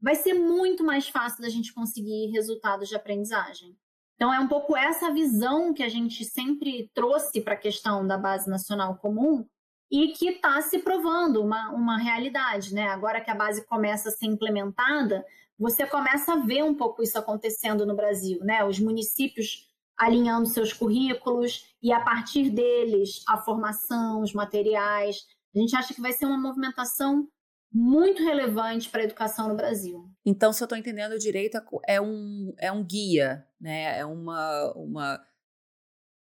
vai 0.00 0.14
ser 0.14 0.34
muito 0.34 0.84
mais 0.84 1.08
fácil 1.08 1.42
da 1.42 1.48
gente 1.48 1.72
conseguir 1.72 2.30
resultados 2.30 2.88
de 2.88 2.94
aprendizagem. 2.94 3.76
Então, 4.14 4.32
é 4.32 4.40
um 4.40 4.48
pouco 4.48 4.76
essa 4.76 5.12
visão 5.12 5.74
que 5.74 5.82
a 5.82 5.88
gente 5.88 6.24
sempre 6.24 6.90
trouxe 6.94 7.40
para 7.40 7.54
a 7.54 7.58
questão 7.58 8.06
da 8.06 8.16
base 8.16 8.48
nacional 8.48 8.96
comum 8.96 9.46
e 9.90 10.08
que 10.08 10.28
está 10.28 10.60
se 10.62 10.78
provando 10.78 11.42
uma, 11.42 11.70
uma 11.70 11.98
realidade. 11.98 12.74
Né? 12.74 12.88
Agora 12.88 13.20
que 13.20 13.30
a 13.30 13.34
base 13.34 13.66
começa 13.66 14.08
a 14.08 14.12
ser 14.12 14.26
implementada, 14.26 15.24
você 15.58 15.86
começa 15.86 16.34
a 16.34 16.40
ver 16.44 16.62
um 16.62 16.74
pouco 16.74 17.02
isso 17.02 17.18
acontecendo 17.18 17.86
no 17.86 17.96
Brasil, 17.96 18.38
né? 18.40 18.64
Os 18.64 18.78
municípios 18.78 19.66
alinhando 19.96 20.46
seus 20.46 20.72
currículos 20.72 21.74
e 21.82 21.92
a 21.92 22.00
partir 22.00 22.50
deles 22.50 23.22
a 23.26 23.38
formação, 23.38 24.20
os 24.22 24.32
materiais. 24.32 25.24
A 25.54 25.58
gente 25.58 25.74
acha 25.74 25.94
que 25.94 26.00
vai 26.00 26.12
ser 26.12 26.26
uma 26.26 26.38
movimentação 26.38 27.26
muito 27.72 28.22
relevante 28.22 28.90
para 28.90 29.00
a 29.00 29.04
educação 29.04 29.48
no 29.48 29.56
Brasil. 29.56 30.10
Então, 30.24 30.52
se 30.52 30.62
eu 30.62 30.66
estou 30.66 30.78
entendendo 30.78 31.18
direito, 31.18 31.58
é 31.86 32.00
um, 32.00 32.54
é 32.58 32.70
um 32.70 32.84
guia, 32.84 33.46
né? 33.60 33.98
É 33.98 34.04
uma, 34.04 34.72
uma, 34.74 35.26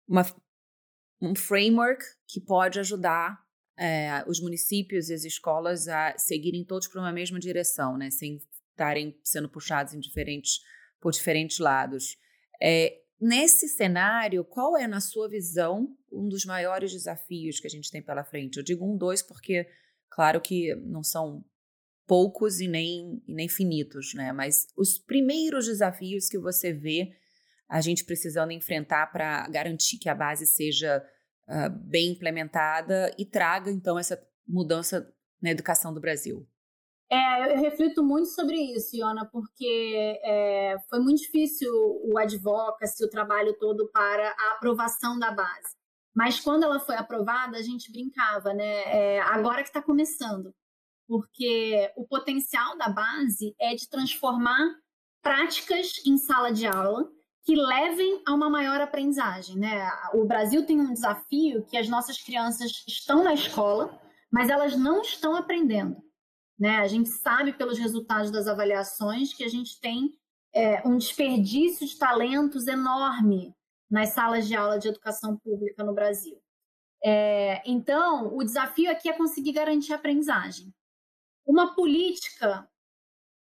uma 0.09 0.23
um 1.21 1.35
framework 1.35 2.05
que 2.27 2.41
pode 2.41 2.79
ajudar 2.79 3.43
é, 3.79 4.25
os 4.27 4.41
municípios 4.41 5.09
e 5.09 5.15
as 5.15 5.25
escolas 5.25 5.89
a 5.89 6.17
seguirem 6.19 6.65
todos 6.65 6.89
para 6.89 7.01
uma 7.01 7.13
mesma 7.13 7.39
direção, 7.39 7.97
né? 7.97 8.11
Sem 8.11 8.41
estarem 8.79 9.19
sendo 9.25 9.49
puxados 9.49 9.93
em 9.93 9.99
diferentes, 9.99 10.61
por 11.01 11.13
diferentes 11.13 11.59
lados. 11.59 12.17
É, 12.63 13.01
nesse 13.21 13.69
cenário, 13.69 14.45
qual 14.45 14.77
é, 14.77 14.87
na 14.87 15.01
sua 15.01 15.29
visão, 15.29 15.97
um 16.13 16.29
dos 16.29 16.45
maiores 16.45 16.93
desafios 16.93 17.59
que 17.59 17.67
a 17.67 17.71
gente 17.71 17.91
tem 17.91 18.01
pela 18.01 18.25
frente? 18.25 18.57
Eu 18.57 18.63
digo 18.63 18.87
um, 18.87 18.97
dois, 18.97 19.21
porque, 19.21 19.67
claro 20.09 20.41
que 20.41 20.75
não 20.77 21.03
são 21.03 21.45
poucos 22.07 22.61
e 22.61 22.69
nem, 22.69 23.23
e 23.27 23.35
nem 23.35 23.49
finitos, 23.49 24.15
né? 24.15 24.33
Mas 24.33 24.67
os 24.77 24.99
primeiros 24.99 25.67
desafios 25.67 26.29
que 26.29 26.39
você 26.39 26.73
vê 26.73 27.13
a 27.69 27.83
gente 27.83 28.05
precisando 28.05 28.51
enfrentar 28.51 29.09
para 29.13 29.47
garantir 29.49 29.99
que 29.99 30.09
a 30.09 30.15
base 30.15 30.47
seja 30.47 31.05
uh, 31.47 31.69
bem 31.69 32.13
implementada 32.13 33.15
e 33.19 33.27
traga, 33.27 33.71
então, 33.71 33.99
essa 33.99 34.19
mudança 34.47 35.13
na 35.41 35.51
educação 35.51 35.93
do 35.93 36.01
Brasil? 36.01 36.49
É, 37.11 37.53
eu 37.53 37.61
reflito 37.61 38.03
muito 38.03 38.29
sobre 38.29 38.57
isso, 38.57 38.95
Iona, 38.95 39.25
porque 39.25 40.21
é, 40.23 40.77
foi 40.91 41.01
muito 41.01 41.23
difícil 41.23 41.71
o 42.05 42.19
advocacy, 42.19 43.03
o 43.05 43.09
trabalho 43.11 43.57
todo 43.59 43.89
para 43.91 44.29
a 44.29 44.53
aprovação 44.53 45.19
da 45.19 45.31
base. 45.31 45.77
Mas 46.15 46.39
quando 46.41 46.65
ela 46.65 46.81
foi 46.81 46.97
aprovada, 46.97 47.57
a 47.57 47.63
gente 47.63 47.91
brincava, 47.91 48.53
né? 48.53 48.83
É, 49.17 49.21
agora 49.21 49.63
que 49.63 49.69
está 49.69 49.81
começando. 49.81 50.53
Porque 51.07 51.91
o 51.97 52.07
potencial 52.07 52.77
da 52.77 52.91
base 52.91 53.55
é 53.59 53.75
de 53.75 53.89
transformar 53.89 54.75
práticas 55.23 55.93
em 56.05 56.19
sala 56.19 56.53
de 56.53 56.67
aula 56.67 57.11
que 57.45 57.57
levem 57.57 58.23
a 58.27 58.35
uma 58.35 58.51
maior 58.51 58.79
aprendizagem, 58.81 59.57
né? 59.57 59.91
O 60.13 60.27
Brasil 60.27 60.67
tem 60.67 60.79
um 60.79 60.93
desafio 60.93 61.65
que 61.65 61.79
as 61.79 61.89
nossas 61.89 62.21
crianças 62.23 62.85
estão 62.87 63.25
na 63.25 63.33
escola, 63.33 63.99
mas 64.31 64.51
elas 64.51 64.77
não 64.77 65.01
estão 65.01 65.35
aprendendo. 65.35 65.97
Né? 66.59 66.79
A 66.79 66.87
gente 66.89 67.09
sabe 67.09 67.53
pelos 67.53 67.79
resultados 67.79 68.31
das 68.31 68.49
avaliações 68.49 69.33
que 69.33 69.45
a 69.45 69.49
gente 69.49 69.81
tem 69.81 70.13
é, 70.55 70.87
um 70.87 70.99
desperdício 70.99 71.87
de 71.87 71.97
talentos 71.97 72.67
enorme 72.67 73.55
nas 73.91 74.11
salas 74.11 74.47
de 74.47 74.57
aula 74.57 74.79
de 74.79 74.89
educação 74.89 75.37
pública 75.37 75.85
no 75.85 75.95
Brasil. 75.95 76.41
É, 77.05 77.63
então, 77.65 78.35
o 78.37 78.43
desafio 78.43 78.91
aqui 78.91 79.09
é 79.09 79.13
conseguir 79.13 79.53
garantir 79.53 79.93
a 79.93 79.97
aprendizagem. 79.97 80.75
Uma 81.47 81.75
política 81.75 82.69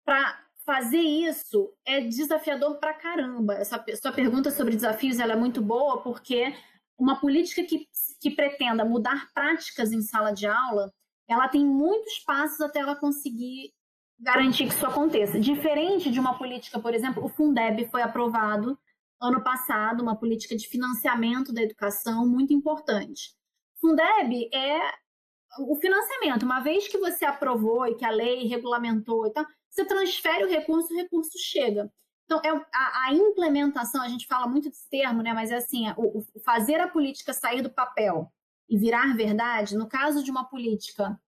para 0.04 0.44
fazer 0.66 1.02
isso 1.02 1.74
é 1.86 2.02
desafiador 2.02 2.78
para 2.80 2.94
caramba. 2.94 3.54
Essa 3.56 3.84
sua 4.02 4.12
pergunta 4.12 4.50
sobre 4.50 4.76
desafios 4.76 5.20
é 5.20 5.36
muito 5.36 5.62
boa 5.62 6.02
porque 6.02 6.54
uma 6.98 7.20
política 7.20 7.64
que, 7.64 7.88
que 8.20 8.32
pretenda 8.32 8.84
mudar 8.84 9.32
práticas 9.34 9.92
em 9.92 10.02
sala 10.02 10.32
de 10.32 10.48
aula 10.48 10.94
ela 11.28 11.48
tem 11.48 11.66
muitos 11.66 12.20
passos 12.20 12.62
até 12.62 12.80
ela 12.80 12.96
conseguir 12.96 13.74
garantir 14.20 14.68
que 14.68 14.74
isso 14.74 14.86
aconteça. 14.86 15.40
Diferente 15.40 16.12
de 16.12 16.20
uma 16.20 16.38
política, 16.38 16.80
por 16.80 16.94
exemplo, 16.94 17.24
o 17.24 17.30
Fundeb 17.30 17.88
foi 17.90 18.02
aprovado 18.02 18.78
ano 19.22 19.44
passado, 19.44 20.02
uma 20.02 20.18
política 20.18 20.56
de 20.56 20.68
financiamento 20.68 21.54
da 21.54 21.62
educação 21.62 22.28
muito 22.28 22.54
importante. 22.54 23.34
Fundeb 23.80 24.50
é 24.54 24.80
o 25.60 25.76
financiamento. 25.76 26.44
Uma 26.44 26.60
vez 26.60 26.88
que 26.88 26.98
você 26.98 27.26
aprovou 27.26 27.86
e 27.88 27.96
que 27.96 28.06
a 28.06 28.10
lei 28.10 28.48
regulamentou 28.48 29.28
e 29.28 29.32
tal, 29.32 29.46
você 29.70 29.86
transfere 29.86 30.44
o 30.44 30.50
recurso, 30.50 30.94
o 30.94 30.98
recurso 30.98 31.38
chega. 31.38 31.92
Então, 32.26 32.42
é 32.44 32.50
a, 32.50 33.08
a 33.08 33.14
implementação, 33.14 34.02
a 34.02 34.08
gente 34.08 34.28
fala 34.28 34.48
muito 34.48 34.70
desse 34.70 34.90
termo, 34.90 35.22
né? 35.22 35.34
Mas 35.34 35.52
é 35.52 35.56
assim, 35.56 35.90
o, 35.98 36.20
o 36.20 36.40
fazer 36.44 36.80
a 36.80 36.88
política 36.88 37.34
sair 37.34 37.62
do 37.62 37.70
papel 37.70 38.32
e 38.70 38.78
virar 38.78 39.16
verdade, 39.16 39.78
no 39.78 39.88
caso 39.88 40.24
de 40.24 40.32
uma 40.32 40.46
política 40.46 41.20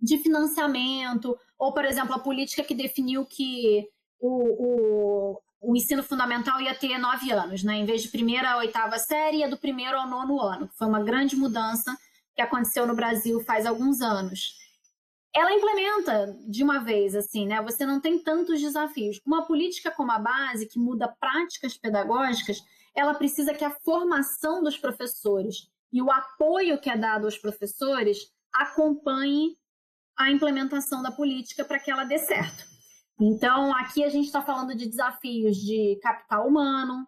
de 0.00 0.18
financiamento, 0.18 1.36
ou, 1.58 1.72
por 1.72 1.84
exemplo, 1.84 2.14
a 2.14 2.18
política 2.18 2.64
que 2.64 2.74
definiu 2.74 3.24
que 3.26 3.86
o, 4.18 4.28
o, 4.30 5.42
o 5.60 5.76
ensino 5.76 6.02
fundamental 6.02 6.60
ia 6.60 6.74
ter 6.74 6.98
nove 6.98 7.30
anos, 7.30 7.62
né? 7.62 7.76
Em 7.76 7.84
vez 7.84 8.02
de 8.02 8.08
primeira 8.08 8.50
a 8.50 8.56
oitava 8.58 8.98
série, 8.98 9.38
ia 9.38 9.48
do 9.48 9.58
primeiro 9.58 9.98
ao 9.98 10.08
nono 10.08 10.40
ano. 10.40 10.70
Foi 10.78 10.86
uma 10.86 11.02
grande 11.02 11.36
mudança 11.36 11.96
que 12.34 12.40
aconteceu 12.40 12.86
no 12.86 12.94
Brasil 12.94 13.40
faz 13.44 13.66
alguns 13.66 14.00
anos. 14.00 14.58
Ela 15.34 15.52
implementa 15.52 16.36
de 16.48 16.64
uma 16.64 16.80
vez, 16.80 17.14
assim, 17.14 17.46
né? 17.46 17.62
Você 17.62 17.86
não 17.86 18.00
tem 18.00 18.18
tantos 18.18 18.60
desafios. 18.60 19.20
Uma 19.24 19.46
política 19.46 19.90
como 19.90 20.10
a 20.10 20.18
base, 20.18 20.66
que 20.66 20.78
muda 20.78 21.14
práticas 21.20 21.76
pedagógicas, 21.76 22.64
ela 22.94 23.14
precisa 23.14 23.54
que 23.54 23.64
a 23.64 23.70
formação 23.70 24.62
dos 24.62 24.76
professores 24.76 25.69
e 25.92 26.00
o 26.00 26.10
apoio 26.10 26.80
que 26.80 26.90
é 26.90 26.96
dado 26.96 27.24
aos 27.24 27.38
professores 27.38 28.18
acompanhe 28.52 29.56
a 30.18 30.30
implementação 30.30 31.02
da 31.02 31.10
política 31.10 31.64
para 31.64 31.78
que 31.78 31.90
ela 31.90 32.04
dê 32.04 32.18
certo. 32.18 32.64
Então, 33.20 33.74
aqui 33.74 34.02
a 34.02 34.08
gente 34.08 34.26
está 34.26 34.42
falando 34.42 34.74
de 34.74 34.86
desafios 34.88 35.56
de 35.56 35.98
capital 36.02 36.46
humano, 36.46 37.06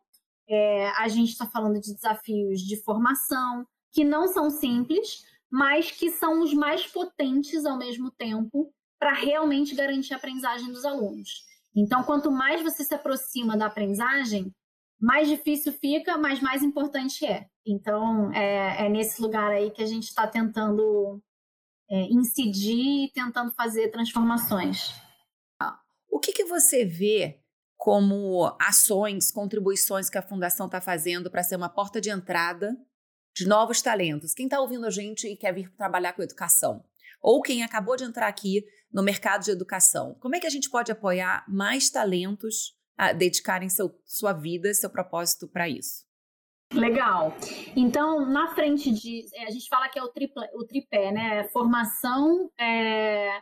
é, 0.48 0.90
a 0.98 1.08
gente 1.08 1.30
está 1.30 1.46
falando 1.46 1.80
de 1.80 1.94
desafios 1.94 2.60
de 2.60 2.82
formação, 2.82 3.66
que 3.92 4.04
não 4.04 4.28
são 4.28 4.50
simples, 4.50 5.24
mas 5.50 5.90
que 5.90 6.10
são 6.10 6.42
os 6.42 6.52
mais 6.52 6.86
potentes 6.86 7.64
ao 7.64 7.78
mesmo 7.78 8.10
tempo 8.10 8.72
para 8.98 9.12
realmente 9.12 9.74
garantir 9.74 10.14
a 10.14 10.16
aprendizagem 10.16 10.72
dos 10.72 10.84
alunos. 10.84 11.44
Então, 11.74 12.02
quanto 12.02 12.30
mais 12.30 12.62
você 12.62 12.84
se 12.84 12.94
aproxima 12.94 13.56
da 13.56 13.66
aprendizagem, 13.66 14.54
mais 15.02 15.28
difícil 15.28 15.72
fica, 15.72 16.16
mas 16.16 16.40
mais 16.40 16.62
importante 16.62 17.26
é. 17.26 17.48
Então, 17.66 18.32
é, 18.32 18.86
é 18.86 18.88
nesse 18.88 19.20
lugar 19.20 19.50
aí 19.50 19.72
que 19.72 19.82
a 19.82 19.86
gente 19.86 20.04
está 20.04 20.28
tentando 20.28 21.20
é, 21.90 22.02
incidir 22.04 23.06
e 23.06 23.12
tentando 23.12 23.50
fazer 23.50 23.90
transformações. 23.90 24.94
O 26.08 26.20
que, 26.20 26.32
que 26.32 26.44
você 26.44 26.84
vê 26.84 27.40
como 27.76 28.54
ações, 28.60 29.32
contribuições 29.32 30.08
que 30.08 30.18
a 30.18 30.22
Fundação 30.22 30.66
está 30.66 30.80
fazendo 30.80 31.28
para 31.30 31.42
ser 31.42 31.56
uma 31.56 31.68
porta 31.68 32.00
de 32.00 32.10
entrada 32.10 32.76
de 33.34 33.44
novos 33.44 33.82
talentos? 33.82 34.34
Quem 34.34 34.46
está 34.46 34.60
ouvindo 34.60 34.86
a 34.86 34.90
gente 34.90 35.26
e 35.26 35.36
quer 35.36 35.52
vir 35.52 35.68
trabalhar 35.74 36.12
com 36.12 36.22
educação? 36.22 36.84
Ou 37.20 37.42
quem 37.42 37.64
acabou 37.64 37.96
de 37.96 38.04
entrar 38.04 38.28
aqui 38.28 38.64
no 38.92 39.02
mercado 39.02 39.42
de 39.42 39.50
educação? 39.50 40.14
Como 40.20 40.36
é 40.36 40.38
que 40.38 40.46
a 40.46 40.50
gente 40.50 40.70
pode 40.70 40.92
apoiar 40.92 41.44
mais 41.48 41.90
talentos 41.90 42.76
a 42.96 43.12
dedicarem 43.12 43.68
seu, 43.68 43.90
sua 44.04 44.32
vida, 44.32 44.72
seu 44.74 44.90
propósito 44.90 45.48
para 45.48 45.68
isso. 45.68 46.04
Legal. 46.72 47.34
Então, 47.76 48.26
na 48.30 48.54
frente 48.54 48.90
de. 48.90 49.26
É, 49.34 49.46
a 49.46 49.50
gente 49.50 49.68
fala 49.68 49.88
que 49.88 49.98
é 49.98 50.02
o, 50.02 50.08
triple, 50.08 50.42
o 50.54 50.64
tripé, 50.64 51.12
né? 51.12 51.44
Formação, 51.48 52.50
é, 52.58 53.40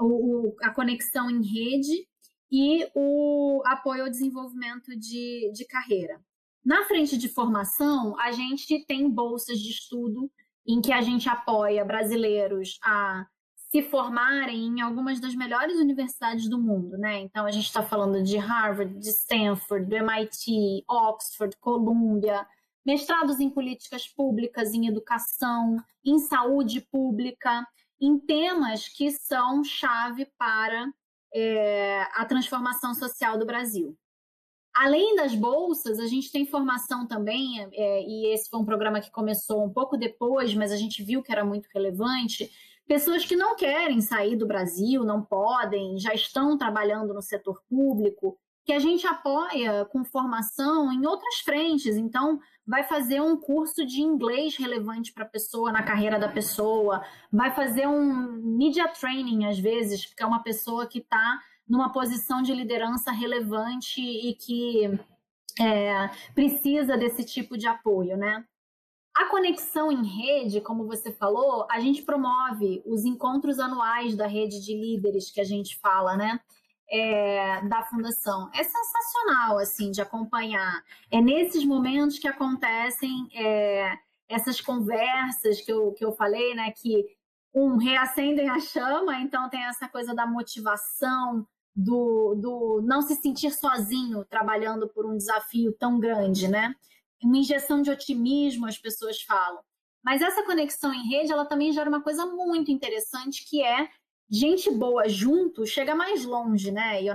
o, 0.00 0.54
a 0.62 0.70
conexão 0.70 1.30
em 1.30 1.42
rede 1.42 2.06
e 2.50 2.86
o 2.94 3.62
apoio 3.66 4.04
ao 4.04 4.10
desenvolvimento 4.10 4.96
de, 4.98 5.50
de 5.54 5.64
carreira. 5.66 6.20
Na 6.64 6.84
frente 6.84 7.16
de 7.16 7.28
formação, 7.28 8.18
a 8.20 8.30
gente 8.30 8.84
tem 8.86 9.10
bolsas 9.10 9.58
de 9.58 9.70
estudo 9.70 10.30
em 10.66 10.80
que 10.80 10.92
a 10.92 11.00
gente 11.00 11.28
apoia 11.28 11.84
brasileiros 11.84 12.78
a 12.84 13.26
se 13.72 13.80
formarem 13.80 14.66
em 14.66 14.80
algumas 14.82 15.18
das 15.18 15.34
melhores 15.34 15.78
universidades 15.78 16.46
do 16.46 16.60
mundo, 16.60 16.98
né? 16.98 17.20
Então 17.20 17.46
a 17.46 17.50
gente 17.50 17.64
está 17.64 17.82
falando 17.82 18.22
de 18.22 18.36
Harvard, 18.36 18.98
de 18.98 19.08
Stanford, 19.08 19.86
do 19.86 19.96
MIT, 19.96 20.84
Oxford, 20.86 21.56
Columbia, 21.56 22.46
mestrados 22.84 23.40
em 23.40 23.48
políticas 23.48 24.06
públicas, 24.06 24.74
em 24.74 24.88
educação, 24.88 25.78
em 26.04 26.18
saúde 26.18 26.82
pública, 26.82 27.66
em 27.98 28.18
temas 28.18 28.88
que 28.88 29.10
são 29.10 29.64
chave 29.64 30.26
para 30.36 30.92
é, 31.34 32.02
a 32.12 32.26
transformação 32.26 32.92
social 32.94 33.38
do 33.38 33.46
Brasil. 33.46 33.96
Além 34.74 35.16
das 35.16 35.34
bolsas, 35.34 35.98
a 35.98 36.06
gente 36.06 36.30
tem 36.30 36.44
formação 36.44 37.06
também, 37.06 37.66
é, 37.72 38.02
e 38.02 38.34
esse 38.34 38.50
foi 38.50 38.60
um 38.60 38.66
programa 38.66 39.00
que 39.00 39.10
começou 39.10 39.64
um 39.64 39.72
pouco 39.72 39.96
depois, 39.96 40.54
mas 40.54 40.70
a 40.72 40.76
gente 40.76 41.02
viu 41.02 41.22
que 41.22 41.32
era 41.32 41.44
muito 41.44 41.68
relevante 41.74 42.50
pessoas 42.86 43.24
que 43.24 43.36
não 43.36 43.56
querem 43.56 44.00
sair 44.00 44.36
do 44.36 44.46
Brasil, 44.46 45.04
não 45.04 45.22
podem, 45.22 45.98
já 45.98 46.12
estão 46.14 46.56
trabalhando 46.56 47.14
no 47.14 47.22
setor 47.22 47.62
público, 47.68 48.38
que 48.64 48.72
a 48.72 48.78
gente 48.78 49.06
apoia 49.06 49.84
com 49.86 50.04
formação 50.04 50.92
em 50.92 51.04
outras 51.06 51.36
frentes. 51.40 51.96
Então, 51.96 52.38
vai 52.66 52.84
fazer 52.84 53.20
um 53.20 53.36
curso 53.36 53.84
de 53.84 54.00
inglês 54.00 54.56
relevante 54.56 55.12
para 55.12 55.24
a 55.24 55.28
pessoa, 55.28 55.72
na 55.72 55.82
carreira 55.82 56.18
da 56.18 56.28
pessoa, 56.28 57.04
vai 57.32 57.52
fazer 57.54 57.88
um 57.88 58.32
media 58.56 58.86
training, 58.88 59.46
às 59.46 59.58
vezes, 59.58 60.06
porque 60.06 60.22
é 60.22 60.26
uma 60.26 60.42
pessoa 60.42 60.86
que 60.86 60.98
está 60.98 61.40
numa 61.68 61.92
posição 61.92 62.42
de 62.42 62.54
liderança 62.54 63.10
relevante 63.10 64.00
e 64.00 64.34
que 64.34 64.98
é, 65.60 66.08
precisa 66.34 66.96
desse 66.96 67.24
tipo 67.24 67.56
de 67.56 67.66
apoio, 67.66 68.16
né? 68.16 68.44
A 69.14 69.26
conexão 69.26 69.92
em 69.92 70.04
rede, 70.04 70.60
como 70.60 70.86
você 70.86 71.12
falou, 71.12 71.66
a 71.70 71.78
gente 71.80 72.02
promove 72.02 72.82
os 72.86 73.04
encontros 73.04 73.58
anuais 73.58 74.16
da 74.16 74.26
rede 74.26 74.64
de 74.64 74.74
líderes 74.74 75.30
que 75.30 75.40
a 75.40 75.44
gente 75.44 75.78
fala, 75.78 76.16
né? 76.16 76.40
É, 76.90 77.62
da 77.68 77.82
fundação. 77.84 78.50
É 78.54 78.62
sensacional, 78.62 79.58
assim, 79.58 79.90
de 79.90 80.00
acompanhar. 80.00 80.82
É 81.10 81.20
nesses 81.20 81.64
momentos 81.64 82.18
que 82.18 82.28
acontecem 82.28 83.28
é, 83.34 83.98
essas 84.28 84.60
conversas 84.60 85.60
que 85.60 85.72
eu, 85.72 85.92
que 85.92 86.04
eu 86.04 86.12
falei, 86.12 86.54
né? 86.54 86.72
Que 86.72 87.04
um 87.54 87.76
reacendem 87.76 88.48
a 88.48 88.58
chama, 88.60 89.20
então 89.20 89.48
tem 89.50 89.62
essa 89.64 89.88
coisa 89.88 90.14
da 90.14 90.26
motivação, 90.26 91.46
do, 91.74 92.34
do 92.34 92.82
não 92.82 93.02
se 93.02 93.14
sentir 93.16 93.50
sozinho 93.50 94.24
trabalhando 94.24 94.88
por 94.88 95.06
um 95.06 95.16
desafio 95.16 95.72
tão 95.72 95.98
grande, 95.98 96.48
né? 96.48 96.74
Uma 97.22 97.38
injeção 97.38 97.82
de 97.82 97.90
otimismo, 97.90 98.66
as 98.66 98.78
pessoas 98.78 99.20
falam. 99.22 99.60
Mas 100.04 100.20
essa 100.20 100.44
conexão 100.44 100.92
em 100.92 101.08
rede, 101.08 101.32
ela 101.32 101.44
também 101.44 101.72
gera 101.72 101.88
uma 101.88 102.02
coisa 102.02 102.26
muito 102.26 102.70
interessante, 102.70 103.48
que 103.48 103.62
é 103.62 103.88
gente 104.30 104.70
boa 104.70 105.08
junto 105.08 105.66
chega 105.66 105.94
mais 105.94 106.24
longe, 106.24 106.70
né? 106.70 107.02
E 107.02 107.08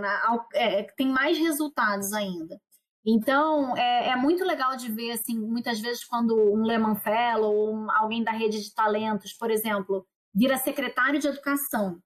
é, 0.53 0.83
tem 0.95 1.07
mais 1.07 1.37
resultados 1.37 2.13
ainda. 2.13 2.59
Então, 3.05 3.75
é, 3.77 4.09
é, 4.09 4.15
muito 4.15 4.43
legal 4.43 4.75
de 4.75 4.91
ver, 4.91 5.11
assim, 5.11 5.39
muitas 5.39 5.79
vezes 5.79 6.03
quando 6.03 6.35
um 6.35 6.63
Lehman 6.63 6.95
Fellow 6.95 7.53
ou 7.53 7.91
alguém 7.91 8.23
da 8.23 8.31
rede 8.31 8.61
de 8.61 8.73
talentos, 8.73 9.33
por 9.33 9.49
exemplo, 9.49 10.05
vira 10.33 10.57
secretário 10.57 11.19
de 11.19 11.27
educação 11.27 12.01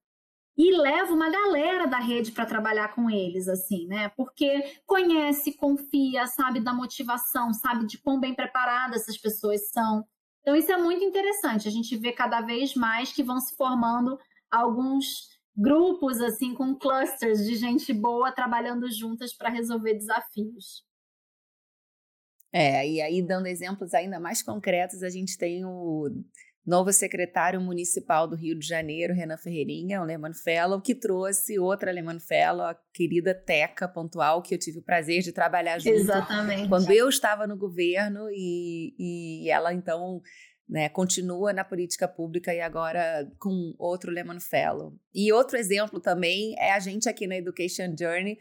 e 0.57 0.75
leva 0.77 1.13
uma 1.13 1.29
galera 1.29 1.87
da 1.87 1.97
rede 1.97 2.31
para 2.31 2.45
trabalhar 2.45 2.93
com 2.93 3.09
eles, 3.09 3.47
assim, 3.47 3.87
né? 3.87 4.09
Porque 4.09 4.81
conhece, 4.85 5.55
confia, 5.55 6.27
sabe 6.27 6.59
da 6.59 6.73
motivação, 6.73 7.53
sabe 7.53 7.85
de 7.87 7.97
quão 7.97 8.19
bem 8.19 8.35
preparadas 8.35 9.01
essas 9.01 9.17
pessoas 9.17 9.69
são. 9.69 10.05
Então, 10.41 10.55
isso 10.55 10.71
é 10.71 10.77
muito 10.77 11.03
interessante. 11.03 11.67
A 11.67 11.71
gente 11.71 11.95
vê 11.97 12.11
cada 12.11 12.41
vez 12.41 12.75
mais 12.75 13.11
que 13.11 13.23
vão 13.23 13.39
se 13.39 13.55
formando 13.55 14.17
alguns 14.49 15.29
grupos, 15.55 16.19
assim, 16.19 16.53
com 16.53 16.75
clusters 16.75 17.45
de 17.45 17.55
gente 17.55 17.93
boa 17.93 18.31
trabalhando 18.31 18.91
juntas 18.91 19.33
para 19.33 19.49
resolver 19.49 19.93
desafios. 19.93 20.83
É, 22.53 22.87
e 22.87 23.01
aí, 23.01 23.21
dando 23.21 23.47
exemplos 23.47 23.93
ainda 23.93 24.19
mais 24.19 24.43
concretos, 24.43 25.03
a 25.03 25.09
gente 25.09 25.37
tem 25.37 25.63
o 25.63 26.09
novo 26.65 26.93
secretário 26.93 27.60
municipal 27.60 28.28
do 28.28 28.36
Rio 28.36 28.58
de 28.58 28.67
Janeiro, 28.67 29.13
Renan 29.13 29.38
Ferreirinha, 29.38 30.02
um 30.02 30.06
Lehman 30.06 30.34
Fellow, 30.34 30.82
que 30.82 30.93
trouxe 30.93 31.58
outra 31.58 31.91
Lehman 31.91 32.19
Fellow, 32.19 32.65
a 32.65 32.76
querida 32.93 33.34
Teca 33.34 33.88
Pontual, 33.88 34.41
que 34.41 34.54
eu 34.54 34.60
tive 34.60 34.80
o 34.80 34.84
prazer 34.84 35.21
de 35.21 35.32
trabalhar 35.32 35.80
junto. 35.80 35.95
Exatamente. 35.95 36.69
Quando 36.69 36.91
eu 36.91 37.10
estava 37.10 37.47
no 37.47 37.58
governo 37.58 38.30
e, 38.30 38.93
e 39.00 39.50
ela, 39.50 39.74
então, 39.74 40.21
né, 40.69 40.88
continua 40.88 41.52
na 41.52 41.63
política 41.63 42.08
pública 42.08 42.54
e 42.54 42.62
agora 42.62 43.28
com 43.39 43.74
outro 43.80 44.12
Lehman 44.12 44.39
Fellow. 44.39 44.93
E 45.13 45.34
outro 45.34 45.58
exemplo 45.58 46.00
também 46.00 46.56
é 46.60 46.74
a 46.74 46.80
gente 46.80 47.10
aqui 47.10 47.26
na 47.26 47.38
Education 47.38 47.95
Journey. 47.97 48.38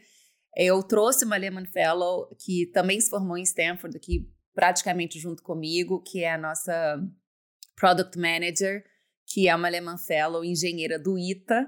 Eu 0.55 0.83
trouxe 0.83 1.25
uma 1.25 1.37
Lehman 1.37 1.65
Fellow 1.65 2.27
que 2.37 2.69
também 2.71 3.01
se 3.01 3.09
formou 3.09 3.37
em 3.37 3.43
Stanford, 3.43 3.97
aqui 3.97 4.29
praticamente 4.53 5.17
junto 5.17 5.41
comigo, 5.41 6.03
que 6.03 6.23
é 6.23 6.33
a 6.33 6.37
nossa 6.37 7.01
Product 7.81 8.15
Manager, 8.15 8.83
que 9.25 9.49
é 9.49 9.55
uma 9.55 9.67
Lehman 9.67 9.97
Fellow, 9.97 10.45
engenheira 10.45 10.99
do 10.99 11.17
ITA, 11.17 11.65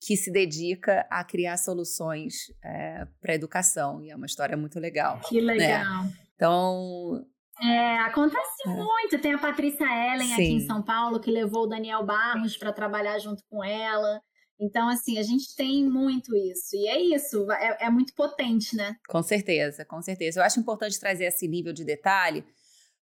que 0.00 0.16
se 0.16 0.30
dedica 0.30 1.04
a 1.10 1.24
criar 1.24 1.56
soluções 1.56 2.34
é, 2.64 3.04
para 3.20 3.34
educação. 3.34 4.00
E 4.00 4.10
é 4.10 4.16
uma 4.16 4.26
história 4.26 4.56
muito 4.56 4.78
legal. 4.78 5.20
Que 5.28 5.40
né? 5.40 5.54
legal. 5.54 6.04
Né? 6.04 6.12
Então, 6.36 7.26
É, 7.60 7.98
acontece 7.98 8.62
é. 8.64 8.68
muito. 8.68 9.18
Tem 9.20 9.32
a 9.32 9.38
Patrícia 9.38 9.84
Ellen 9.84 10.28
Sim. 10.28 10.34
aqui 10.34 10.52
em 10.52 10.66
São 10.66 10.84
Paulo, 10.84 11.18
que 11.18 11.32
levou 11.32 11.64
o 11.64 11.66
Daniel 11.66 12.06
Barros 12.06 12.56
para 12.56 12.72
trabalhar 12.72 13.18
junto 13.18 13.42
com 13.50 13.64
ela. 13.64 14.20
Então, 14.60 14.88
assim, 14.88 15.18
a 15.18 15.22
gente 15.22 15.52
tem 15.56 15.84
muito 15.84 16.34
isso. 16.36 16.76
E 16.76 16.88
é 16.88 17.00
isso, 17.00 17.50
é, 17.50 17.86
é, 17.86 17.90
muito 17.90 18.14
potente, 18.14 18.76
né? 18.76 18.94
Com 19.08 19.22
certeza, 19.22 19.84
com 19.84 20.00
certeza. 20.00 20.38
Eu 20.38 20.44
acho 20.44 20.60
importante 20.60 21.00
trazer 21.00 21.24
esse 21.24 21.48
nível 21.48 21.72
de 21.72 21.84
detalhe, 21.84 22.44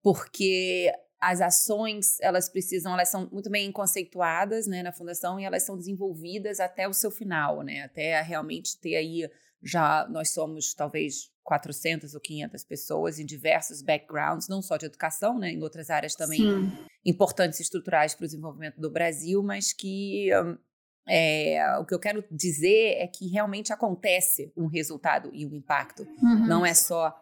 porque 0.04 0.92
as 1.22 1.40
ações, 1.40 2.20
elas 2.20 2.50
precisam, 2.50 2.94
elas 2.94 3.10
são 3.10 3.30
muito 3.32 3.50
bem 3.50 3.72
conceituadas, 3.72 4.66
né, 4.66 4.82
na 4.82 4.92
fundação, 4.92 5.40
e 5.40 5.46
elas 5.46 5.64
são 5.64 5.78
desenvolvidas 5.78 6.60
até 6.60 6.88
o 6.88 6.94
seu 6.94 7.12
final, 7.12 7.62
né? 7.62 7.84
Até 7.84 8.20
realmente 8.22 8.80
ter 8.80 8.96
aí, 8.96 9.30
já, 9.62 10.08
nós 10.10 10.32
somos 10.32 10.74
talvez 10.74 11.30
400 11.44 12.16
ou 12.16 12.20
500 12.20 12.64
pessoas 12.64 13.20
em 13.20 13.26
diversos 13.26 13.84
backgrounds, 13.84 14.48
não 14.48 14.64
só 14.64 14.78
de 14.78 14.88
educação, 14.88 15.38
né, 15.38 15.52
em 15.52 15.62
outras 15.62 15.92
áreas 15.92 16.16
também 16.16 16.40
Sim. 16.40 16.72
importantes 17.06 17.60
e 17.60 17.64
estruturais 17.64 18.16
para 18.16 18.24
o 18.24 18.28
desenvolvimento 18.28 18.82
do 18.82 18.90
Brasil, 18.90 19.44
mas 19.44 19.72
que 19.72 20.30
é, 21.08 21.78
o 21.80 21.86
que 21.86 21.94
eu 21.94 22.00
quero 22.00 22.24
dizer 22.32 22.96
é 22.98 23.06
que 23.08 23.28
realmente 23.28 23.72
acontece 23.72 24.52
um 24.58 24.66
resultado 24.66 25.30
e 25.34 25.46
um 25.46 25.54
impacto. 25.54 26.04
Uhum. 26.22 26.48
Não 26.48 26.66
é 26.66 26.74
só 26.74 27.16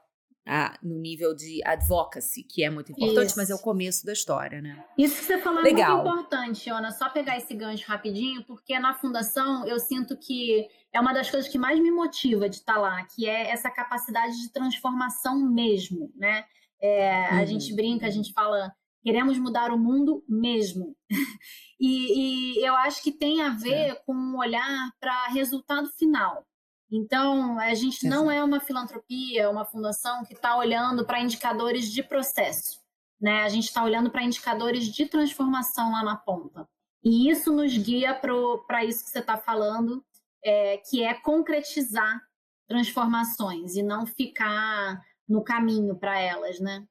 a, 0.51 0.75
no 0.81 0.97
nível 0.97 1.35
de 1.35 1.61
advocacy, 1.63 2.41
que 2.43 2.63
é 2.63 2.71
muito 2.71 2.91
importante, 2.91 3.27
Isso. 3.27 3.37
mas 3.37 3.51
é 3.51 3.55
o 3.55 3.59
começo 3.59 4.03
da 4.03 4.13
história, 4.13 4.59
né? 4.59 4.83
Isso 4.97 5.19
que 5.19 5.25
você 5.25 5.37
falou 5.37 5.61
Legal. 5.61 5.99
é 5.99 6.03
muito 6.03 6.07
importante, 6.07 6.69
Ana. 6.71 6.91
Só 6.91 7.07
pegar 7.07 7.37
esse 7.37 7.53
gancho 7.53 7.87
rapidinho, 7.87 8.43
porque 8.45 8.79
na 8.79 8.95
fundação 8.95 9.67
eu 9.67 9.77
sinto 9.77 10.17
que 10.17 10.67
é 10.91 10.99
uma 10.99 11.13
das 11.13 11.29
coisas 11.29 11.47
que 11.47 11.59
mais 11.59 11.79
me 11.79 11.91
motiva 11.91 12.49
de 12.49 12.55
estar 12.55 12.77
lá, 12.77 13.05
que 13.05 13.29
é 13.29 13.51
essa 13.51 13.69
capacidade 13.69 14.41
de 14.41 14.51
transformação 14.51 15.39
mesmo, 15.39 16.11
né? 16.15 16.45
É, 16.81 17.29
uhum. 17.31 17.37
A 17.37 17.45
gente 17.45 17.71
brinca, 17.75 18.07
a 18.07 18.09
gente 18.09 18.33
fala, 18.33 18.73
queremos 19.03 19.37
mudar 19.37 19.71
o 19.71 19.77
mundo 19.77 20.23
mesmo. 20.27 20.95
E, 21.81 22.57
e 22.59 22.65
eu 22.65 22.75
acho 22.75 23.01
que 23.01 23.09
tem 23.09 23.41
a 23.41 23.51
ver 23.51 23.91
é. 23.91 23.95
com 24.05 24.13
um 24.13 24.37
olhar 24.37 24.91
para 24.99 25.27
resultado 25.27 25.87
final. 25.97 26.45
Então, 26.91 27.59
a 27.59 27.73
gente 27.75 28.05
Exato. 28.05 28.23
não 28.23 28.31
é 28.31 28.43
uma 28.43 28.59
filantropia, 28.59 29.49
uma 29.49 29.65
fundação 29.65 30.25
que 30.25 30.33
está 30.33 30.57
olhando 30.57 31.05
para 31.05 31.21
indicadores 31.21 31.91
de 31.91 32.01
processo. 32.01 32.79
Né? 33.21 33.43
A 33.43 33.49
gente 33.49 33.65
está 33.65 33.83
olhando 33.83 34.09
para 34.09 34.23
indicadores 34.23 34.85
de 34.85 35.05
transformação 35.05 35.91
lá 35.91 36.03
na 36.03 36.15
ponta. 36.15 36.67
E 37.03 37.29
isso 37.29 37.53
nos 37.53 37.77
guia 37.77 38.13
para 38.13 38.83
isso 38.83 39.03
que 39.03 39.11
você 39.11 39.19
está 39.19 39.37
falando, 39.37 40.03
é, 40.43 40.77
que 40.77 41.03
é 41.03 41.13
concretizar 41.13 42.19
transformações 42.67 43.75
e 43.75 43.83
não 43.83 44.05
ficar 44.05 45.01
no 45.27 45.43
caminho 45.43 45.95
para 45.97 46.19
elas, 46.19 46.59
né? 46.59 46.85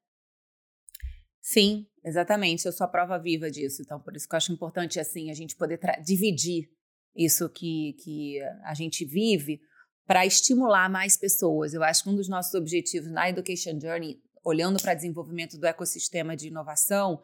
Sim, 1.40 1.86
exatamente. 2.04 2.66
Eu 2.66 2.72
sou 2.72 2.84
a 2.84 2.88
prova 2.88 3.18
viva 3.18 3.50
disso. 3.50 3.82
Então, 3.82 4.00
por 4.00 4.14
isso 4.14 4.28
que 4.28 4.34
eu 4.34 4.36
acho 4.36 4.52
importante 4.52 5.00
assim 5.00 5.30
a 5.30 5.34
gente 5.34 5.56
poder 5.56 5.80
dividir 6.04 6.70
isso 7.16 7.48
que, 7.48 7.94
que 8.04 8.40
a 8.64 8.74
gente 8.74 9.04
vive 9.04 9.60
para 10.08 10.24
estimular 10.24 10.88
mais 10.88 11.18
pessoas. 11.18 11.74
Eu 11.74 11.84
acho 11.84 12.02
que 12.02 12.08
um 12.08 12.16
dos 12.16 12.30
nossos 12.30 12.54
objetivos 12.54 13.12
na 13.12 13.28
Education 13.28 13.78
Journey, 13.78 14.18
olhando 14.42 14.80
para 14.80 14.94
desenvolvimento 14.94 15.58
do 15.58 15.66
ecossistema 15.66 16.34
de 16.34 16.48
inovação, 16.48 17.22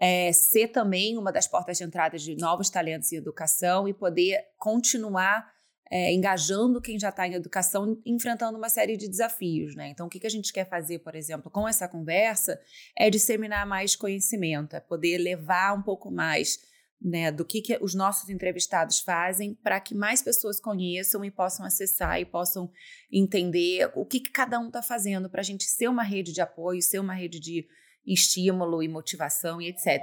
é 0.00 0.32
ser 0.32 0.68
também 0.68 1.18
uma 1.18 1.30
das 1.30 1.46
portas 1.46 1.76
de 1.76 1.84
entrada 1.84 2.16
de 2.16 2.34
novos 2.36 2.70
talentos 2.70 3.12
em 3.12 3.16
educação 3.16 3.86
e 3.86 3.92
poder 3.92 4.40
continuar 4.58 5.46
é, 5.90 6.10
engajando 6.10 6.80
quem 6.80 6.98
já 6.98 7.10
está 7.10 7.28
em 7.28 7.34
educação, 7.34 8.00
enfrentando 8.06 8.56
uma 8.56 8.70
série 8.70 8.96
de 8.96 9.08
desafios. 9.08 9.76
Né? 9.76 9.90
Então, 9.90 10.06
o 10.06 10.08
que, 10.08 10.18
que 10.18 10.26
a 10.26 10.30
gente 10.30 10.54
quer 10.54 10.66
fazer, 10.66 11.00
por 11.00 11.14
exemplo, 11.14 11.50
com 11.50 11.68
essa 11.68 11.86
conversa, 11.86 12.58
é 12.96 13.10
disseminar 13.10 13.66
mais 13.66 13.94
conhecimento, 13.94 14.74
é 14.74 14.80
poder 14.80 15.18
levar 15.18 15.74
um 15.74 15.82
pouco 15.82 16.10
mais 16.10 16.71
né, 17.02 17.32
do 17.32 17.44
que, 17.44 17.60
que 17.60 17.76
os 17.80 17.94
nossos 17.94 18.28
entrevistados 18.28 19.00
fazem 19.00 19.54
para 19.54 19.80
que 19.80 19.94
mais 19.94 20.22
pessoas 20.22 20.60
conheçam 20.60 21.24
e 21.24 21.30
possam 21.30 21.66
acessar 21.66 22.20
e 22.20 22.24
possam 22.24 22.70
entender 23.10 23.90
o 23.94 24.06
que, 24.06 24.20
que 24.20 24.30
cada 24.30 24.58
um 24.60 24.68
está 24.68 24.82
fazendo 24.82 25.28
para 25.28 25.40
a 25.40 25.44
gente 25.44 25.64
ser 25.64 25.88
uma 25.88 26.04
rede 26.04 26.32
de 26.32 26.40
apoio, 26.40 26.80
ser 26.80 27.00
uma 27.00 27.14
rede 27.14 27.40
de 27.40 27.66
estímulo 28.06 28.82
e 28.82 28.88
motivação 28.88 29.60
e 29.60 29.68
etc. 29.68 30.00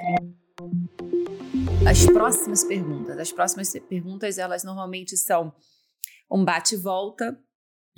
As 1.89 2.05
próximas 2.05 2.63
perguntas, 2.63 3.17
as 3.17 3.31
próximas 3.31 3.71
perguntas, 3.87 4.37
elas 4.37 4.63
normalmente 4.63 5.15
são 5.15 5.53
um 6.29 6.43
bate-volta 6.43 7.39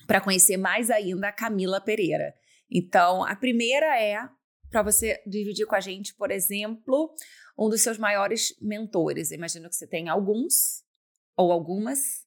para 0.05 0.21
conhecer 0.21 0.57
mais 0.57 0.89
ainda 0.91 1.27
a 1.27 1.31
Camila 1.31 1.81
Pereira. 1.81 2.33
Então, 2.69 3.23
a 3.25 3.35
primeira 3.35 3.99
é 3.99 4.17
para 4.71 4.81
você 4.81 5.21
dividir 5.27 5.67
com 5.67 5.75
a 5.75 5.79
gente, 5.79 6.15
por 6.15 6.31
exemplo, 6.31 7.13
um 7.57 7.69
dos 7.69 7.81
seus 7.81 7.97
maiores 7.97 8.55
mentores. 8.61 9.31
imagino 9.31 9.69
que 9.69 9.75
você 9.75 9.85
tem 9.85 10.09
alguns 10.09 10.83
ou 11.35 11.51
algumas. 11.51 12.25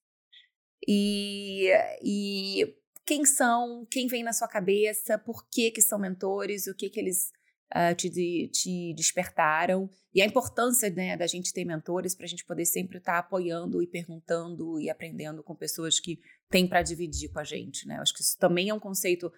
E, 0.86 1.70
e 2.02 2.76
quem 3.06 3.24
são, 3.24 3.86
quem 3.90 4.06
vem 4.06 4.22
na 4.22 4.32
sua 4.32 4.46
cabeça, 4.46 5.18
por 5.18 5.48
que 5.48 5.70
que 5.70 5.80
são 5.80 5.98
mentores, 5.98 6.66
o 6.66 6.74
que 6.74 6.90
que 6.90 7.00
eles 7.00 7.32
uh, 7.74 7.94
te, 7.94 8.48
te 8.48 8.94
despertaram 8.94 9.88
e 10.14 10.20
a 10.22 10.26
importância 10.26 10.90
né, 10.90 11.16
da 11.16 11.26
gente 11.26 11.52
ter 11.52 11.64
mentores 11.64 12.14
para 12.14 12.26
a 12.26 12.28
gente 12.28 12.44
poder 12.44 12.66
sempre 12.66 12.98
estar 12.98 13.14
tá 13.14 13.18
apoiando 13.18 13.82
e 13.82 13.86
perguntando 13.86 14.78
e 14.78 14.90
aprendendo 14.90 15.42
com 15.42 15.54
pessoas 15.54 15.98
que 15.98 16.20
têm 16.50 16.68
para 16.68 16.82
dividir 16.82 17.30
com 17.30 17.38
a 17.38 17.44
gente. 17.44 17.86
Né? 17.88 17.96
Eu 17.96 18.02
acho 18.02 18.14
que 18.14 18.20
isso 18.20 18.38
também 18.38 18.68
é 18.68 18.74
um 18.74 18.80
conceito 18.80 19.32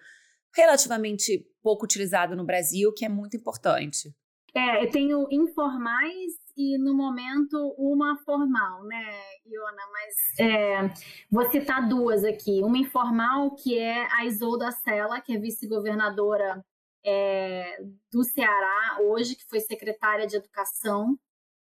relativamente 0.55 1.45
pouco 1.61 1.85
utilizado 1.85 2.35
no 2.35 2.45
Brasil, 2.45 2.93
que 2.93 3.05
é 3.05 3.09
muito 3.09 3.35
importante. 3.37 4.13
É, 4.53 4.83
eu 4.83 4.89
tenho 4.89 5.27
informais 5.29 6.33
e 6.55 6.77
no 6.79 6.95
momento 6.95 7.75
uma 7.77 8.17
formal, 8.25 8.83
né, 8.85 9.05
Iona? 9.45 9.83
Mas 9.91 10.39
é, 10.39 10.93
vou 11.29 11.49
citar 11.51 11.87
duas 11.87 12.23
aqui. 12.23 12.63
Uma 12.63 12.79
informal, 12.79 13.53
que 13.55 13.77
é 13.77 14.07
a 14.11 14.25
Isolda 14.25 14.71
Sela, 14.71 15.21
que 15.21 15.33
é 15.33 15.37
vice-governadora 15.37 16.65
é, 17.05 17.77
do 18.11 18.23
Ceará 18.23 18.97
hoje, 19.01 19.35
que 19.35 19.45
foi 19.47 19.59
secretária 19.59 20.25
de 20.25 20.37
Educação, 20.37 21.15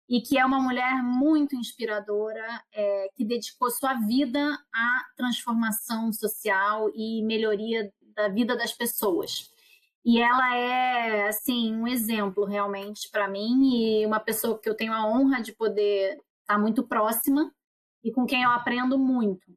e 0.09 0.22
que 0.22 0.38
é 0.38 0.46
uma 0.46 0.61
mulher 0.61 1.03
muito 1.03 1.55
inspiradora, 1.55 2.62
é, 2.72 3.09
que 3.14 3.25
dedicou 3.25 3.70
sua 3.70 3.94
vida 3.94 4.40
à 4.72 5.05
transformação 5.16 6.12
social 6.12 6.88
e 6.94 7.22
melhoria 7.25 7.92
da 8.16 8.29
vida 8.29 8.57
das 8.57 8.72
pessoas. 8.72 9.50
E 10.05 10.20
ela 10.20 10.57
é, 10.57 11.29
assim, 11.29 11.74
um 11.74 11.87
exemplo 11.87 12.44
realmente 12.44 13.11
para 13.11 13.29
mim 13.29 13.74
e 13.74 14.07
uma 14.07 14.20
pessoa 14.20 14.59
que 14.59 14.68
eu 14.68 14.74
tenho 14.74 14.92
a 14.92 15.07
honra 15.07 15.42
de 15.42 15.52
poder 15.52 16.20
estar 16.40 16.59
muito 16.59 16.87
próxima 16.87 17.52
e 18.05 18.12
com 18.12 18.24
quem 18.24 18.44
eu 18.44 18.50
aprendo 18.50 18.98
muito. 18.98 19.52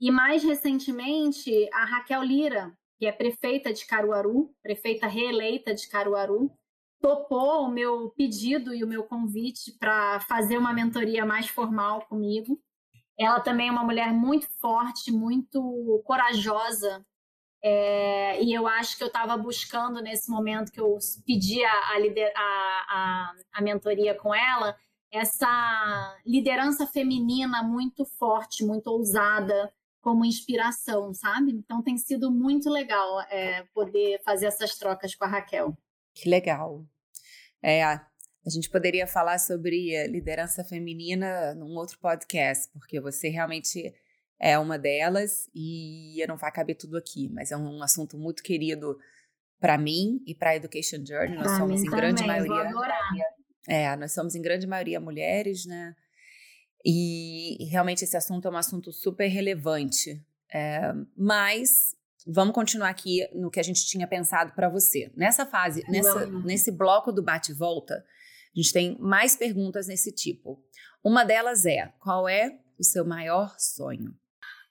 E 0.00 0.10
mais 0.10 0.42
recentemente, 0.42 1.68
a 1.72 1.84
Raquel 1.84 2.22
Lira, 2.22 2.76
que 2.98 3.06
é 3.06 3.12
prefeita 3.12 3.72
de 3.72 3.86
Caruaru, 3.86 4.54
prefeita 4.62 5.06
reeleita 5.06 5.74
de 5.74 5.86
Caruaru, 5.88 6.50
topou 7.00 7.66
o 7.66 7.70
meu 7.70 8.08
pedido 8.16 8.74
e 8.74 8.82
o 8.82 8.88
meu 8.88 9.04
convite 9.04 9.72
para 9.78 10.20
fazer 10.20 10.56
uma 10.56 10.72
mentoria 10.72 11.26
mais 11.26 11.48
formal 11.48 12.00
comigo. 12.06 12.58
Ela 13.18 13.40
também 13.40 13.68
é 13.68 13.70
uma 13.70 13.84
mulher 13.84 14.12
muito 14.14 14.48
forte, 14.58 15.12
muito 15.12 16.02
corajosa, 16.06 17.04
é, 17.66 18.42
e 18.42 18.52
eu 18.52 18.66
acho 18.66 18.98
que 18.98 19.02
eu 19.02 19.06
estava 19.06 19.38
buscando 19.38 20.02
nesse 20.02 20.30
momento 20.30 20.70
que 20.70 20.78
eu 20.78 20.98
pedi 21.24 21.64
a, 21.64 21.72
a, 21.72 22.36
a, 22.36 23.32
a 23.54 23.62
mentoria 23.62 24.14
com 24.14 24.34
ela, 24.34 24.76
essa 25.10 26.14
liderança 26.26 26.86
feminina 26.86 27.62
muito 27.62 28.04
forte, 28.04 28.62
muito 28.62 28.88
ousada, 28.88 29.72
como 30.02 30.26
inspiração, 30.26 31.14
sabe? 31.14 31.52
Então 31.52 31.82
tem 31.82 31.96
sido 31.96 32.30
muito 32.30 32.68
legal 32.68 33.22
é, 33.30 33.62
poder 33.72 34.20
fazer 34.22 34.44
essas 34.44 34.76
trocas 34.76 35.14
com 35.14 35.24
a 35.24 35.28
Raquel. 35.28 35.74
Que 36.14 36.28
legal. 36.28 36.84
É, 37.62 37.82
a 37.82 38.06
gente 38.46 38.68
poderia 38.68 39.06
falar 39.06 39.38
sobre 39.38 40.06
liderança 40.08 40.62
feminina 40.62 41.54
num 41.54 41.74
outro 41.76 41.98
podcast, 41.98 42.70
porque 42.74 43.00
você 43.00 43.30
realmente 43.30 43.94
é 44.40 44.58
uma 44.58 44.78
delas 44.78 45.48
e 45.54 46.22
eu 46.22 46.28
não 46.28 46.36
vai 46.36 46.52
caber 46.52 46.76
tudo 46.76 46.96
aqui, 46.96 47.28
mas 47.32 47.50
é 47.50 47.56
um 47.56 47.82
assunto 47.82 48.18
muito 48.18 48.42
querido 48.42 48.98
para 49.60 49.78
mim 49.78 50.22
e 50.26 50.34
para 50.34 50.50
a 50.50 50.56
Education 50.56 51.04
Journey. 51.06 51.36
Nós 51.36 51.56
somos 51.56 51.80
em 51.80 51.84
também, 51.84 52.00
grande 52.00 52.26
maioria. 52.26 52.70
É, 53.66 53.96
nós 53.96 54.12
somos 54.12 54.34
em 54.34 54.42
grande 54.42 54.66
maioria 54.66 55.00
mulheres, 55.00 55.64
né? 55.64 55.94
E, 56.84 57.64
realmente 57.70 58.04
esse 58.04 58.16
assunto 58.16 58.46
é 58.46 58.50
um 58.50 58.56
assunto 58.56 58.92
super 58.92 59.26
relevante. 59.26 60.22
É, 60.52 60.92
mas 61.16 61.96
vamos 62.26 62.54
continuar 62.54 62.90
aqui 62.90 63.26
no 63.34 63.50
que 63.50 63.58
a 63.58 63.62
gente 63.62 63.86
tinha 63.86 64.06
pensado 64.06 64.52
para 64.52 64.68
você. 64.68 65.10
Nessa 65.16 65.46
fase, 65.46 65.82
nessa, 65.88 66.26
nesse 66.26 66.70
bloco 66.70 67.10
do 67.10 67.22
bate-volta, 67.22 67.94
a 67.94 68.60
gente 68.60 68.72
tem 68.72 68.98
mais 69.00 69.34
perguntas 69.34 69.86
nesse 69.86 70.12
tipo. 70.12 70.62
Uma 71.02 71.24
delas 71.24 71.64
é: 71.64 71.92
qual 71.98 72.28
é 72.28 72.58
o 72.78 72.84
seu 72.84 73.04
maior 73.04 73.54
sonho? 73.58 74.14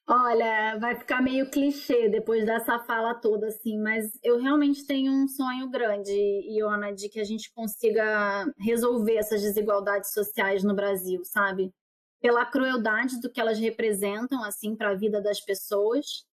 Olha, 0.05 0.77
vai 0.79 0.95
ficar 0.95 1.21
meio 1.21 1.49
clichê 1.49 2.09
depois 2.09 2.45
dessa 2.45 2.77
fala 2.79 3.15
toda, 3.15 3.47
assim, 3.47 3.79
mas 3.79 4.11
eu 4.21 4.37
realmente 4.37 4.85
tenho 4.85 5.13
um 5.13 5.27
sonho 5.29 5.69
grande, 5.69 6.11
Iona, 6.11 6.93
de 6.93 7.07
que 7.07 7.21
a 7.21 7.23
gente 7.23 7.49
consiga 7.53 8.45
resolver 8.57 9.15
essas 9.15 9.41
desigualdades 9.41 10.11
sociais 10.11 10.61
no 10.61 10.75
Brasil, 10.75 11.23
sabe? 11.23 11.73
Pela 12.21 12.45
crueldade 12.45 13.21
do 13.21 13.31
que 13.31 13.39
elas 13.39 13.57
representam, 13.59 14.43
assim, 14.43 14.75
para 14.75 14.89
a 14.89 14.95
vida 14.95 15.21
das 15.21 15.39
pessoas, 15.39 16.25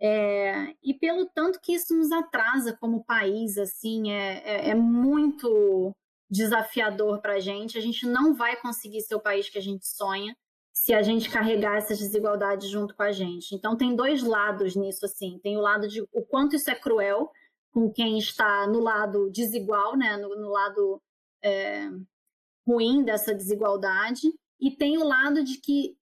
é, 0.00 0.74
e 0.82 0.92
pelo 0.92 1.26
tanto 1.34 1.60
que 1.62 1.72
isso 1.74 1.96
nos 1.96 2.12
atrasa 2.12 2.76
como 2.78 3.04
país, 3.04 3.56
assim, 3.56 4.12
é, 4.12 4.42
é, 4.44 4.70
é 4.70 4.74
muito 4.74 5.94
desafiador 6.30 7.22
para 7.22 7.34
a 7.34 7.40
gente. 7.40 7.78
A 7.78 7.80
gente 7.80 8.06
não 8.06 8.34
vai 8.34 8.56
conseguir 8.56 9.00
ser 9.00 9.14
o 9.14 9.20
país 9.20 9.48
que 9.48 9.58
a 9.58 9.62
gente 9.62 9.86
sonha 9.86 10.36
se 10.74 10.92
a 10.92 11.02
gente 11.02 11.30
carregar 11.30 11.76
essas 11.76 12.00
desigualdades 12.00 12.68
junto 12.68 12.96
com 12.96 13.04
a 13.04 13.12
gente. 13.12 13.54
Então 13.54 13.76
tem 13.76 13.94
dois 13.94 14.22
lados 14.22 14.74
nisso 14.74 15.06
assim. 15.06 15.38
Tem 15.40 15.56
o 15.56 15.60
lado 15.60 15.86
de 15.86 16.02
o 16.12 16.22
quanto 16.22 16.56
isso 16.56 16.68
é 16.68 16.74
cruel 16.74 17.30
com 17.72 17.90
quem 17.90 18.18
está 18.18 18.66
no 18.66 18.80
lado 18.80 19.30
desigual, 19.30 19.96
né, 19.96 20.16
no, 20.16 20.36
no 20.36 20.50
lado 20.50 21.00
é, 21.42 21.88
ruim 22.66 23.04
dessa 23.04 23.34
desigualdade, 23.34 24.32
e 24.60 24.70
tem 24.70 24.98
o 24.98 25.04
lado 25.04 25.42
de 25.42 25.58
que 25.58 25.96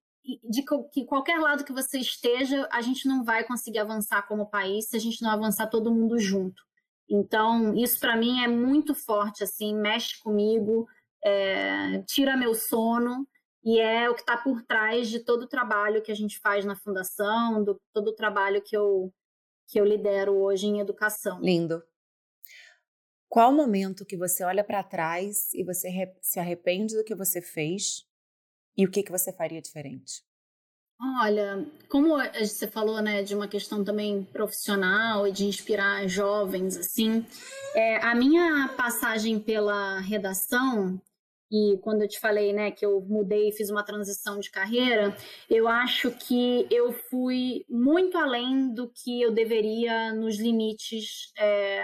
de 0.49 0.63
que 0.89 1.03
qualquer 1.03 1.37
lado 1.37 1.65
que 1.65 1.73
você 1.73 1.99
esteja, 1.99 2.65
a 2.71 2.81
gente 2.81 3.05
não 3.05 3.25
vai 3.25 3.43
conseguir 3.43 3.79
avançar 3.79 4.25
como 4.25 4.49
país 4.49 4.87
se 4.87 4.95
a 4.95 4.99
gente 4.99 5.21
não 5.21 5.29
avançar 5.29 5.67
todo 5.67 5.93
mundo 5.93 6.17
junto. 6.17 6.63
Então, 7.09 7.75
isso 7.75 7.99
para 7.99 8.15
mim 8.15 8.41
é 8.41 8.47
muito 8.47 8.95
forte, 8.95 9.43
assim, 9.43 9.75
mexe 9.75 10.17
comigo, 10.23 10.87
é, 11.21 12.01
tira 12.03 12.37
meu 12.37 12.53
sono, 12.53 13.27
e 13.63 13.79
é 13.79 14.09
o 14.09 14.13
que 14.13 14.21
está 14.21 14.37
por 14.37 14.61
trás 14.61 15.09
de 15.09 15.19
todo 15.19 15.43
o 15.43 15.47
trabalho 15.47 16.01
que 16.01 16.11
a 16.11 16.15
gente 16.15 16.39
faz 16.39 16.65
na 16.65 16.75
fundação, 16.75 17.63
do 17.63 17.79
todo 17.93 18.09
o 18.09 18.15
trabalho 18.15 18.61
que 18.61 18.75
eu 18.75 19.13
que 19.67 19.79
eu 19.79 19.85
lidero 19.85 20.35
hoje 20.35 20.67
em 20.67 20.79
educação. 20.79 21.39
Lindo. 21.39 21.81
Qual 23.29 23.49
o 23.49 23.55
momento 23.55 24.05
que 24.05 24.17
você 24.17 24.43
olha 24.43 24.63
para 24.63 24.83
trás 24.83 25.51
e 25.53 25.63
você 25.63 25.89
se 26.21 26.39
arrepende 26.39 26.95
do 26.95 27.03
que 27.03 27.15
você 27.15 27.41
fez 27.41 28.05
e 28.77 28.85
o 28.85 28.91
que 28.91 29.01
que 29.01 29.11
você 29.11 29.31
faria 29.33 29.61
diferente? 29.61 30.21
Olha, 31.21 31.65
como 31.89 32.17
você 32.17 32.67
falou, 32.67 33.01
né, 33.01 33.23
de 33.23 33.33
uma 33.33 33.47
questão 33.47 33.83
também 33.83 34.23
profissional 34.23 35.27
e 35.27 35.31
de 35.31 35.45
inspirar 35.45 36.07
jovens, 36.07 36.77
assim, 36.77 37.25
é, 37.73 37.97
a 37.97 38.13
minha 38.13 38.69
passagem 38.77 39.39
pela 39.39 39.99
redação 39.99 41.01
e 41.53 41.77
quando 41.83 42.01
eu 42.01 42.07
te 42.07 42.19
falei, 42.19 42.51
né, 42.51 42.71
que 42.71 42.83
eu 42.83 42.99
mudei 43.01 43.49
e 43.49 43.51
fiz 43.51 43.69
uma 43.69 43.83
transição 43.83 44.39
de 44.39 44.49
carreira, 44.49 45.15
eu 45.47 45.67
acho 45.67 46.09
que 46.09 46.67
eu 46.71 46.91
fui 46.91 47.63
muito 47.69 48.17
além 48.17 48.73
do 48.73 48.89
que 48.89 49.21
eu 49.21 49.31
deveria 49.31 50.11
nos 50.13 50.39
limites 50.39 51.31
é, 51.37 51.83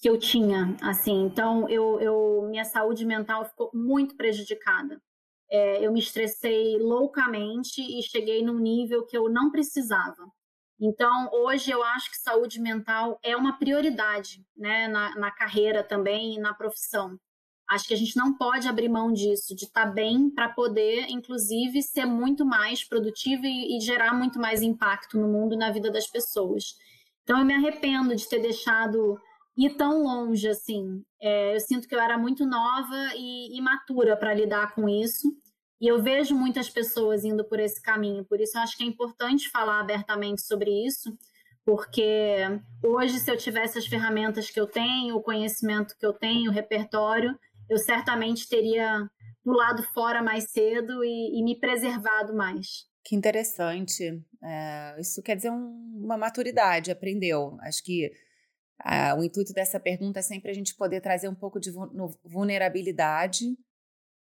que 0.00 0.10
eu 0.10 0.18
tinha, 0.18 0.76
assim. 0.82 1.22
Então, 1.22 1.68
eu, 1.68 2.00
eu, 2.00 2.48
minha 2.50 2.64
saúde 2.64 3.06
mental 3.06 3.44
ficou 3.44 3.70
muito 3.72 4.16
prejudicada. 4.16 5.00
É, 5.48 5.86
eu 5.86 5.92
me 5.92 6.00
estressei 6.00 6.76
loucamente 6.78 7.80
e 7.80 8.02
cheguei 8.02 8.42
num 8.44 8.58
nível 8.58 9.06
que 9.06 9.16
eu 9.16 9.28
não 9.28 9.52
precisava. 9.52 10.26
Então, 10.80 11.30
hoje 11.32 11.70
eu 11.70 11.84
acho 11.84 12.10
que 12.10 12.16
saúde 12.16 12.60
mental 12.60 13.16
é 13.22 13.36
uma 13.36 13.56
prioridade, 13.60 14.44
né, 14.56 14.88
na, 14.88 15.14
na 15.14 15.30
carreira 15.30 15.84
também 15.84 16.34
e 16.34 16.40
na 16.40 16.52
profissão. 16.52 17.16
Acho 17.72 17.88
que 17.88 17.94
a 17.94 17.96
gente 17.96 18.14
não 18.18 18.36
pode 18.36 18.68
abrir 18.68 18.90
mão 18.90 19.10
disso, 19.10 19.56
de 19.56 19.64
estar 19.64 19.86
tá 19.86 19.90
bem 19.90 20.28
para 20.28 20.50
poder, 20.50 21.06
inclusive, 21.08 21.82
ser 21.82 22.04
muito 22.04 22.44
mais 22.44 22.84
produtivo 22.84 23.46
e, 23.46 23.78
e, 23.78 23.80
gerar 23.80 24.12
muito 24.12 24.38
mais 24.38 24.60
impacto 24.60 25.18
no 25.18 25.26
mundo 25.26 25.54
e 25.54 25.56
na 25.56 25.72
vida 25.72 25.90
das 25.90 26.06
pessoas. 26.06 26.74
Então, 27.22 27.38
eu 27.38 27.46
me 27.46 27.54
arrependo 27.54 28.14
de 28.14 28.28
ter 28.28 28.40
deixado 28.40 29.18
ir 29.56 29.70
tão 29.78 30.02
longe 30.02 30.46
assim. 30.46 31.02
É, 31.18 31.54
eu 31.54 31.60
sinto 31.60 31.88
que 31.88 31.94
eu 31.94 32.00
era 32.00 32.18
muito 32.18 32.44
nova 32.44 33.14
e 33.16 33.56
imatura 33.56 34.18
para 34.18 34.34
lidar 34.34 34.74
com 34.74 34.86
isso. 34.86 35.34
E 35.80 35.88
eu 35.88 36.02
vejo 36.02 36.34
muitas 36.34 36.68
pessoas 36.68 37.24
indo 37.24 37.42
por 37.42 37.58
esse 37.58 37.80
caminho. 37.80 38.22
Por 38.26 38.38
isso, 38.38 38.58
eu 38.58 38.62
acho 38.62 38.76
que 38.76 38.84
é 38.84 38.86
importante 38.86 39.48
falar 39.48 39.80
abertamente 39.80 40.42
sobre 40.42 40.70
isso, 40.86 41.16
porque 41.64 42.36
hoje, 42.82 43.18
se 43.18 43.30
eu 43.30 43.36
tivesse 43.38 43.78
as 43.78 43.86
ferramentas 43.86 44.50
que 44.50 44.60
eu 44.60 44.66
tenho, 44.66 45.16
o 45.16 45.22
conhecimento 45.22 45.96
que 45.98 46.04
eu 46.04 46.12
tenho, 46.12 46.50
o 46.50 46.54
repertório, 46.54 47.34
eu 47.68 47.78
certamente 47.78 48.48
teria 48.48 49.08
pulado 49.42 49.82
fora 49.92 50.22
mais 50.22 50.50
cedo 50.50 51.04
e, 51.04 51.38
e 51.38 51.42
me 51.42 51.58
preservado 51.58 52.34
mais. 52.34 52.86
Que 53.04 53.16
interessante. 53.16 54.22
É, 54.42 55.00
isso 55.00 55.22
quer 55.22 55.36
dizer 55.36 55.50
um, 55.50 56.00
uma 56.04 56.16
maturidade, 56.16 56.90
aprendeu. 56.90 57.56
Acho 57.60 57.82
que 57.82 58.12
é, 58.84 59.14
o 59.14 59.22
intuito 59.22 59.52
dessa 59.52 59.80
pergunta 59.80 60.20
é 60.20 60.22
sempre 60.22 60.50
a 60.50 60.54
gente 60.54 60.74
poder 60.74 61.00
trazer 61.00 61.28
um 61.28 61.34
pouco 61.34 61.58
de 61.58 61.70
vulnerabilidade 62.24 63.46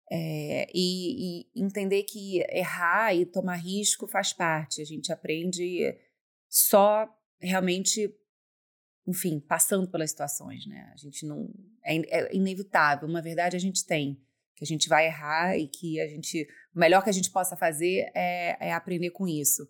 é, 0.09 0.67
e, 0.73 1.41
e, 1.41 1.61
entender 1.63 2.03
que 2.03 2.43
errar 2.49 3.15
e 3.15 3.25
tomar 3.25 3.55
risco 3.55 4.07
faz 4.07 4.33
parte. 4.33 4.81
A 4.81 4.85
gente 4.85 5.11
aprende 5.11 5.97
só 6.49 7.07
realmente 7.41 8.13
enfim, 9.07 9.39
passando 9.39 9.87
pelas 9.87 10.11
situações, 10.11 10.65
né? 10.65 10.91
A 10.93 10.97
gente 10.97 11.25
não 11.25 11.49
é, 11.83 11.97
é, 11.97 12.35
inevitável, 12.35 13.07
uma 13.07 13.21
verdade 13.21 13.55
a 13.55 13.59
gente 13.59 13.85
tem 13.85 14.19
que 14.61 14.63
a 14.63 14.67
gente 14.67 14.87
vai 14.87 15.07
errar 15.07 15.57
e 15.57 15.67
que 15.67 15.99
a 15.99 16.07
gente 16.07 16.47
o 16.75 16.79
melhor 16.79 17.03
que 17.03 17.09
a 17.09 17.13
gente 17.13 17.31
possa 17.31 17.57
fazer 17.57 18.11
é, 18.13 18.67
é 18.67 18.73
aprender 18.73 19.09
com 19.09 19.27
isso. 19.27 19.67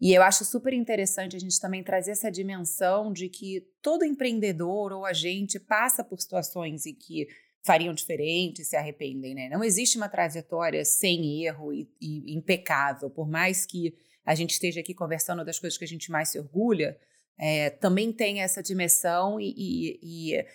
E 0.00 0.12
eu 0.12 0.22
acho 0.22 0.44
super 0.44 0.72
interessante 0.72 1.36
a 1.36 1.38
gente 1.38 1.60
também 1.60 1.84
trazer 1.84 2.10
essa 2.10 2.30
dimensão 2.30 3.12
de 3.12 3.28
que 3.28 3.68
todo 3.80 4.04
empreendedor 4.04 4.92
ou 4.92 5.04
agente 5.04 5.60
passa 5.60 6.02
por 6.02 6.20
situações 6.20 6.86
em 6.86 6.94
que 6.94 7.28
fariam 7.62 7.94
diferente, 7.94 8.64
se 8.64 8.74
arrependem, 8.74 9.34
né? 9.34 9.48
Não 9.48 9.62
existe 9.62 9.96
uma 9.96 10.08
trajetória 10.08 10.84
sem 10.84 11.44
erro 11.44 11.72
e, 11.72 11.88
e 12.00 12.34
impecável, 12.34 13.10
por 13.10 13.28
mais 13.28 13.64
que 13.64 13.94
a 14.24 14.34
gente 14.34 14.52
esteja 14.52 14.80
aqui 14.80 14.92
conversando 14.92 15.44
das 15.44 15.58
coisas 15.58 15.78
que 15.78 15.84
a 15.84 15.88
gente 15.88 16.10
mais 16.10 16.30
se 16.30 16.38
orgulha, 16.38 16.98
é, 17.40 17.70
também 17.70 18.12
tem 18.12 18.42
essa 18.42 18.62
dimensão 18.62 19.40
e, 19.40 19.54
e, 19.56 20.00
e 20.02 20.46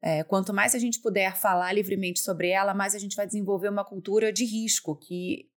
é, 0.00 0.22
quanto 0.22 0.54
mais 0.54 0.72
a 0.72 0.78
gente 0.78 1.00
puder 1.00 1.36
falar 1.36 1.72
livremente 1.72 2.20
sobre 2.20 2.50
ela, 2.50 2.72
mais 2.72 2.94
a 2.94 2.98
gente 2.98 3.16
vai 3.16 3.26
desenvolver 3.26 3.68
uma 3.68 3.84
cultura 3.84 4.32
de 4.32 4.44
risco, 4.44 4.94
que 4.94 5.50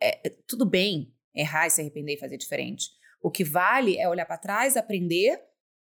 é, 0.00 0.30
tudo 0.48 0.64
bem 0.64 1.14
errar 1.34 1.66
e 1.66 1.70
se 1.70 1.82
arrepender 1.82 2.14
e 2.14 2.18
fazer 2.18 2.38
diferente. 2.38 2.88
O 3.20 3.30
que 3.30 3.44
vale 3.44 3.98
é 3.98 4.08
olhar 4.08 4.24
para 4.24 4.38
trás, 4.38 4.74
aprender 4.74 5.38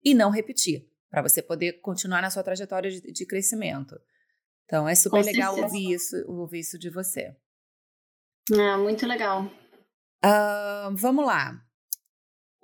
e 0.03 0.13
não 0.13 0.29
repetir, 0.29 0.89
para 1.09 1.21
você 1.21 1.41
poder 1.41 1.79
continuar 1.79 2.21
na 2.21 2.29
sua 2.29 2.43
trajetória 2.43 2.91
de, 2.91 3.13
de 3.13 3.25
crescimento. 3.25 3.97
Então 4.65 4.89
é 4.89 4.93
super 4.93 5.23
legal 5.23 5.57
ouvir 5.57 5.93
isso, 5.93 6.17
ouvir 6.27 6.59
isso 6.59 6.77
de 6.77 6.89
você. 6.89 7.33
É, 8.51 8.75
muito 8.75 9.07
legal. 9.07 9.45
Uh, 10.25 10.93
vamos 10.95 11.25
lá. 11.25 11.65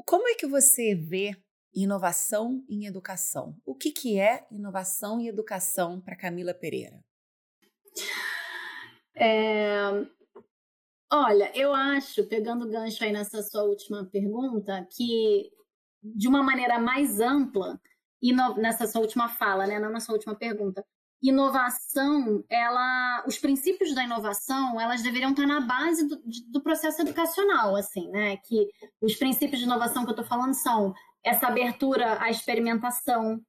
Como 0.05 0.27
é 0.27 0.35
que 0.35 0.45
você 0.45 0.93
vê 0.93 1.35
Inovação 1.73 2.63
em 2.67 2.85
educação. 2.85 3.55
O 3.65 3.75
que, 3.75 3.91
que 3.91 4.19
é 4.19 4.47
inovação 4.51 5.19
em 5.19 5.27
educação 5.27 6.01
para 6.01 6.15
Camila 6.15 6.53
Pereira? 6.53 6.99
É, 9.15 10.05
olha, 11.11 11.51
eu 11.55 11.73
acho, 11.73 12.25
pegando 12.25 12.69
gancho 12.69 13.03
aí 13.03 13.11
nessa 13.11 13.41
sua 13.43 13.63
última 13.63 14.05
pergunta, 14.05 14.87
que 14.95 15.51
de 16.01 16.27
uma 16.27 16.41
maneira 16.41 16.79
mais 16.79 17.19
ampla, 17.19 17.79
nessa 18.57 18.87
sua 18.87 19.01
última 19.01 19.27
fala, 19.27 19.67
né, 19.67 19.79
não 19.79 19.91
na 19.91 19.99
sua 19.99 20.15
última 20.15 20.35
pergunta, 20.35 20.83
inovação, 21.21 22.43
ela, 22.49 23.23
os 23.27 23.37
princípios 23.37 23.93
da 23.93 24.03
inovação, 24.03 24.79
elas 24.79 25.01
deveriam 25.01 25.31
estar 25.31 25.45
na 25.45 25.59
base 25.59 26.07
do, 26.07 26.21
do 26.47 26.61
processo 26.61 27.01
educacional, 27.01 27.75
assim, 27.75 28.09
né? 28.09 28.37
Que 28.37 28.69
os 29.01 29.15
princípios 29.15 29.59
de 29.59 29.65
inovação 29.65 30.03
que 30.03 30.09
eu 30.09 30.13
estou 30.13 30.25
falando 30.25 30.53
são 30.53 30.93
essa 31.23 31.47
abertura 31.47 32.21
à 32.21 32.29
experimentação, 32.29 33.41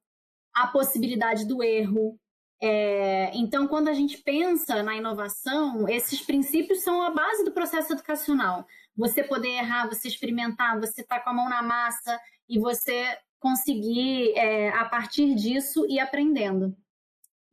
a 0.53 0.67
possibilidade 0.67 1.45
do 1.45 1.63
erro. 1.63 2.19
É, 2.61 3.31
então, 3.33 3.67
quando 3.67 3.87
a 3.87 3.93
gente 3.93 4.17
pensa 4.19 4.83
na 4.83 4.95
inovação, 4.95 5.87
esses 5.89 6.21
princípios 6.21 6.83
são 6.83 7.01
a 7.01 7.09
base 7.09 7.43
do 7.43 7.51
processo 7.51 7.93
educacional. 7.93 8.65
Você 8.95 9.23
poder 9.23 9.49
errar, 9.49 9.87
você 9.87 10.07
experimentar, 10.07 10.79
você 10.79 11.01
estar 11.01 11.17
tá 11.17 11.23
com 11.23 11.31
a 11.31 11.33
mão 11.33 11.49
na 11.49 11.63
massa 11.63 12.19
e 12.47 12.59
você 12.59 13.17
conseguir, 13.39 14.37
é, 14.37 14.69
a 14.69 14.85
partir 14.85 15.33
disso, 15.33 15.85
ir 15.89 15.99
aprendendo. 15.99 16.75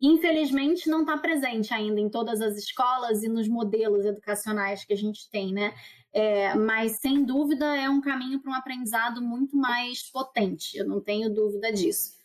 Infelizmente, 0.00 0.88
não 0.88 1.00
está 1.00 1.16
presente 1.16 1.74
ainda 1.74 2.00
em 2.00 2.08
todas 2.08 2.40
as 2.40 2.56
escolas 2.56 3.22
e 3.22 3.28
nos 3.28 3.48
modelos 3.48 4.04
educacionais 4.04 4.84
que 4.84 4.92
a 4.92 4.96
gente 4.96 5.28
tem, 5.30 5.52
né? 5.52 5.74
É, 6.18 6.52
mas, 6.56 6.98
sem 6.98 7.24
dúvida, 7.24 7.76
é 7.76 7.88
um 7.88 8.00
caminho 8.00 8.40
para 8.40 8.50
um 8.50 8.54
aprendizado 8.54 9.22
muito 9.22 9.56
mais 9.56 10.02
potente, 10.10 10.76
eu 10.76 10.84
não 10.84 11.00
tenho 11.00 11.32
dúvida 11.32 11.72
disso. 11.72 12.18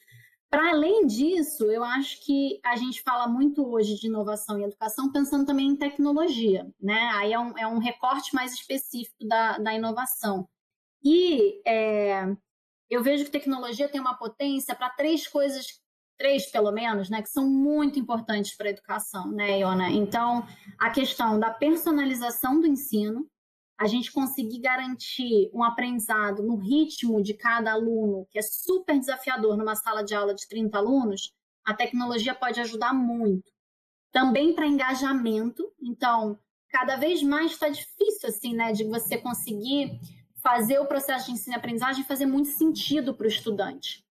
Para 0.50 0.72
além 0.72 1.06
disso, 1.06 1.66
eu 1.72 1.84
acho 1.84 2.20
que 2.26 2.60
a 2.66 2.76
gente 2.76 3.04
fala 3.04 3.28
muito 3.28 3.64
hoje 3.72 3.94
de 4.00 4.08
inovação 4.08 4.60
e 4.60 4.64
educação 4.64 5.12
pensando 5.12 5.46
também 5.46 5.68
em 5.68 5.76
tecnologia, 5.76 6.68
né? 6.82 7.12
Aí 7.14 7.34
é 7.34 7.40
um, 7.40 7.56
é 7.56 7.68
um 7.68 7.78
recorte 7.78 8.34
mais 8.34 8.52
específico 8.54 9.28
da, 9.28 9.60
da 9.60 9.76
inovação. 9.76 10.50
E 11.04 11.62
é, 11.64 12.36
eu 12.90 13.04
vejo 13.04 13.26
que 13.26 13.32
tecnologia 13.32 13.88
tem 13.88 14.02
uma 14.02 14.18
potência 14.18 14.74
para 14.74 14.90
três 14.90 15.28
coisas, 15.28 15.68
três 16.18 16.48
pelo 16.48 16.72
menos, 16.72 17.12
né, 17.12 17.22
que 17.22 17.30
são 17.30 17.48
muito 17.48 18.00
importantes 18.00 18.56
para 18.56 18.70
a 18.70 18.72
educação, 18.72 19.32
né, 19.32 19.60
Iona? 19.60 19.92
Então, 19.92 20.48
a 20.80 20.90
questão 20.90 21.40
da 21.40 21.52
personalização 21.52 22.60
do 22.60 22.66
ensino, 22.66 23.30
a 23.78 23.88
gente 23.88 24.12
conseguir 24.12 24.60
garantir 24.60 25.50
um 25.54 25.64
aprendizado 25.64 26.44
no 26.44 26.56
ritmo 26.56 27.22
de 27.22 27.34
cada 27.34 27.72
aluno, 27.72 28.28
que 28.30 28.38
é 28.38 28.42
super 28.42 28.98
desafiador 28.98 29.58
numa 29.58 29.76
sala 29.76 30.04
de 30.04 30.14
aula 30.14 30.34
de 30.34 30.48
30 30.48 30.78
alunos, 30.78 31.34
a 31.66 31.74
tecnologia 31.74 32.36
pode 32.36 32.60
ajudar 32.60 32.94
muito. 32.94 33.52
Também 34.12 34.54
para 34.54 34.68
engajamento, 34.68 35.72
então, 35.82 36.38
cada 36.70 36.96
vez 36.98 37.24
mais 37.24 37.54
está 37.54 37.68
difícil, 37.70 38.30
assim, 38.30 38.54
né, 38.54 38.72
de 38.72 38.84
você 38.84 39.18
conseguir 39.18 40.00
fazer 40.36 40.80
o 40.80 40.86
processo 40.86 41.28
de 41.28 41.32
ensino 41.32 41.56
e 41.56 41.58
aprendizagem 41.58 42.04
fazer 42.04 42.26
muito 42.26 42.50
sentido 42.50 43.14
para 43.14 43.26
o 43.26 43.30
estudante. 43.30 44.06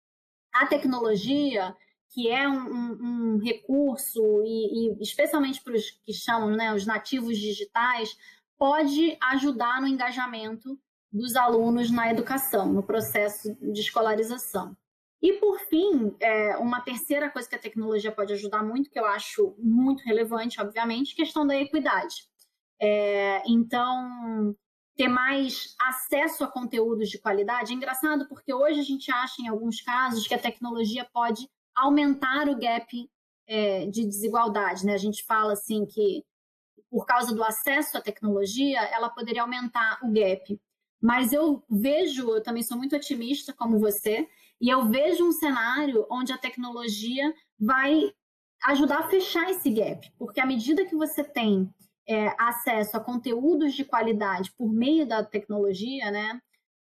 A 0.52 0.66
tecnologia, 0.66 1.76
que 2.08 2.28
é 2.28 2.48
um, 2.48 2.72
um, 2.72 3.34
um 3.34 3.38
recurso, 3.38 4.20
e, 4.44 4.94
e 4.94 5.02
especialmente 5.02 5.60
para 5.62 5.74
os 5.74 5.90
que 5.90 6.12
chamam 6.12 6.50
né, 6.50 6.72
os 6.72 6.86
nativos 6.86 7.36
digitais, 7.36 8.16
pode 8.60 9.16
ajudar 9.22 9.80
no 9.80 9.88
engajamento 9.88 10.78
dos 11.10 11.34
alunos 11.34 11.90
na 11.90 12.10
educação, 12.10 12.70
no 12.70 12.82
processo 12.82 13.56
de 13.60 13.80
escolarização. 13.80 14.76
E, 15.22 15.32
por 15.34 15.58
fim, 15.60 16.14
é, 16.20 16.58
uma 16.58 16.82
terceira 16.82 17.30
coisa 17.30 17.48
que 17.48 17.56
a 17.56 17.60
tecnologia 17.60 18.12
pode 18.12 18.34
ajudar 18.34 18.62
muito, 18.62 18.90
que 18.90 19.00
eu 19.00 19.06
acho 19.06 19.54
muito 19.58 20.04
relevante, 20.04 20.60
obviamente, 20.60 21.16
questão 21.16 21.46
da 21.46 21.56
equidade. 21.56 22.28
É, 22.78 23.42
então, 23.46 24.54
ter 24.94 25.08
mais 25.08 25.74
acesso 25.80 26.44
a 26.44 26.46
conteúdos 26.46 27.08
de 27.08 27.18
qualidade. 27.18 27.72
É 27.72 27.74
engraçado 27.74 28.28
porque 28.28 28.52
hoje 28.52 28.80
a 28.80 28.84
gente 28.84 29.10
acha, 29.10 29.40
em 29.40 29.48
alguns 29.48 29.80
casos, 29.80 30.26
que 30.26 30.34
a 30.34 30.38
tecnologia 30.38 31.08
pode 31.12 31.48
aumentar 31.74 32.46
o 32.46 32.58
gap 32.58 33.10
é, 33.46 33.86
de 33.86 34.04
desigualdade. 34.04 34.84
Né? 34.84 34.92
A 34.92 34.98
gente 34.98 35.24
fala 35.24 35.54
assim 35.54 35.86
que, 35.86 36.22
por 36.90 37.06
causa 37.06 37.34
do 37.34 37.44
acesso 37.44 37.96
à 37.96 38.00
tecnologia, 38.00 38.80
ela 38.80 39.08
poderia 39.08 39.42
aumentar 39.42 39.98
o 40.02 40.12
gap. 40.12 40.60
Mas 41.00 41.32
eu 41.32 41.64
vejo, 41.70 42.28
eu 42.28 42.42
também 42.42 42.62
sou 42.62 42.76
muito 42.76 42.96
otimista 42.96 43.52
como 43.52 43.78
você, 43.78 44.28
e 44.60 44.68
eu 44.68 44.86
vejo 44.86 45.26
um 45.26 45.32
cenário 45.32 46.06
onde 46.10 46.32
a 46.32 46.38
tecnologia 46.38 47.32
vai 47.58 48.12
ajudar 48.64 48.98
a 48.98 49.08
fechar 49.08 49.48
esse 49.50 49.70
gap, 49.70 50.12
porque 50.18 50.40
à 50.40 50.44
medida 50.44 50.84
que 50.84 50.94
você 50.94 51.24
tem 51.24 51.72
é, 52.06 52.34
acesso 52.38 52.96
a 52.96 53.00
conteúdos 53.00 53.72
de 53.72 53.84
qualidade 53.84 54.52
por 54.52 54.70
meio 54.70 55.06
da 55.06 55.24
tecnologia, 55.24 56.10
né, 56.10 56.40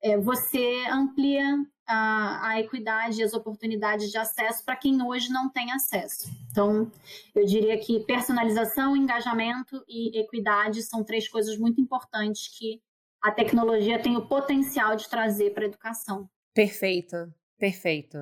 é, 0.03 0.19
você 0.19 0.85
amplia 0.91 1.65
a, 1.87 2.49
a 2.49 2.61
equidade 2.61 3.21
e 3.21 3.25
as 3.25 3.35
oportunidades 3.35 4.11
de 4.11 4.19
acesso 4.19 4.65
para 4.65 4.77
quem 4.77 5.03
hoje 5.03 5.31
não 5.31 5.49
tem 5.49 5.73
acesso. 5.73 6.31
Então, 6.51 6.91
eu 7.35 7.45
diria 7.45 7.79
que 7.79 8.01
personalização, 8.01 8.97
engajamento 8.97 9.85
e 9.89 10.19
equidade 10.19 10.83
são 10.83 11.05
três 11.05 11.29
coisas 11.29 11.57
muito 11.59 11.81
importantes 11.81 12.49
que 12.57 12.81
a 13.23 13.31
tecnologia 13.31 14.03
tem 14.03 14.17
o 14.17 14.27
potencial 14.27 14.97
de 14.97 15.09
trazer 15.09 15.55
para 15.55 15.65
a 15.65 15.69
educação. 15.69 16.29
Perfeito, 16.53 17.33
perfeito. 17.59 18.19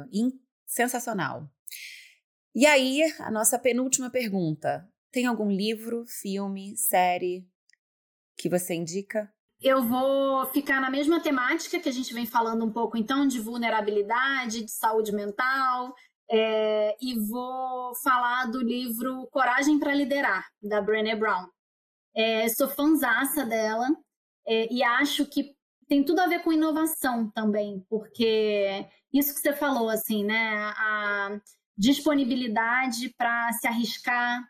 sensacional. 0.66 1.48
E 2.54 2.66
aí, 2.66 3.02
a 3.18 3.30
nossa 3.30 3.58
penúltima 3.58 4.10
pergunta. 4.10 4.86
Tem 5.12 5.26
algum 5.26 5.50
livro, 5.50 6.04
filme, 6.06 6.76
série 6.76 7.44
que 8.36 8.48
você 8.48 8.74
indica? 8.74 9.32
Eu 9.62 9.82
vou 9.82 10.46
ficar 10.46 10.80
na 10.80 10.88
mesma 10.88 11.20
temática 11.20 11.78
que 11.78 11.88
a 11.88 11.92
gente 11.92 12.14
vem 12.14 12.24
falando 12.24 12.64
um 12.64 12.72
pouco, 12.72 12.96
então, 12.96 13.26
de 13.26 13.38
vulnerabilidade, 13.38 14.64
de 14.64 14.70
saúde 14.70 15.12
mental, 15.12 15.94
é, 16.30 16.96
e 17.00 17.18
vou 17.18 17.94
falar 17.96 18.46
do 18.46 18.62
livro 18.62 19.26
Coragem 19.30 19.78
para 19.78 19.94
Liderar, 19.94 20.46
da 20.62 20.80
Brené 20.80 21.14
Brown. 21.14 21.46
É, 22.14 22.48
sou 22.48 22.68
fãzaça 22.68 23.44
dela 23.44 23.88
é, 24.46 24.72
e 24.72 24.82
acho 24.82 25.26
que 25.26 25.54
tem 25.88 26.04
tudo 26.04 26.20
a 26.20 26.26
ver 26.26 26.42
com 26.42 26.52
inovação 26.52 27.30
também, 27.30 27.84
porque 27.88 28.86
isso 29.12 29.34
que 29.34 29.40
você 29.40 29.52
falou, 29.52 29.90
assim, 29.90 30.24
né? 30.24 30.72
A 30.76 31.38
disponibilidade 31.76 33.12
para 33.18 33.52
se 33.54 33.66
arriscar, 33.66 34.42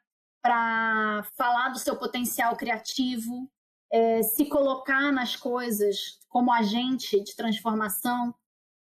para 0.43 1.25
falar 1.37 1.71
do 1.71 1.79
seu 1.79 1.97
potencial 1.97 2.57
criativo, 2.57 3.51
é, 3.93 4.23
se 4.23 4.47
colocar 4.47 5.13
nas 5.13 5.37
coisas 5.37 6.19
como 6.29 6.53
agente 6.53 7.23
de 7.23 7.35
transformação, 7.35 8.35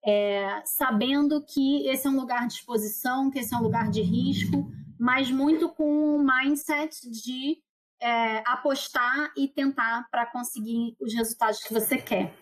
é, 0.04 0.62
sabendo 0.64 1.44
que 1.44 1.86
esse 1.88 2.06
é 2.06 2.10
um 2.10 2.16
lugar 2.16 2.46
de 2.46 2.54
exposição, 2.54 3.30
que 3.30 3.38
esse 3.38 3.54
é 3.54 3.56
um 3.56 3.62
lugar 3.62 3.90
de 3.90 4.02
risco, 4.02 4.70
mas 4.98 5.30
muito 5.30 5.68
com 5.68 6.16
um 6.16 6.24
mindset 6.24 7.10
de 7.10 7.58
é, 8.00 8.42
apostar 8.46 9.32
e 9.36 9.48
tentar 9.48 10.08
para 10.10 10.26
conseguir 10.26 10.96
os 11.00 11.14
resultados 11.14 11.62
que 11.62 11.72
você 11.72 11.96
quer. 11.96 12.34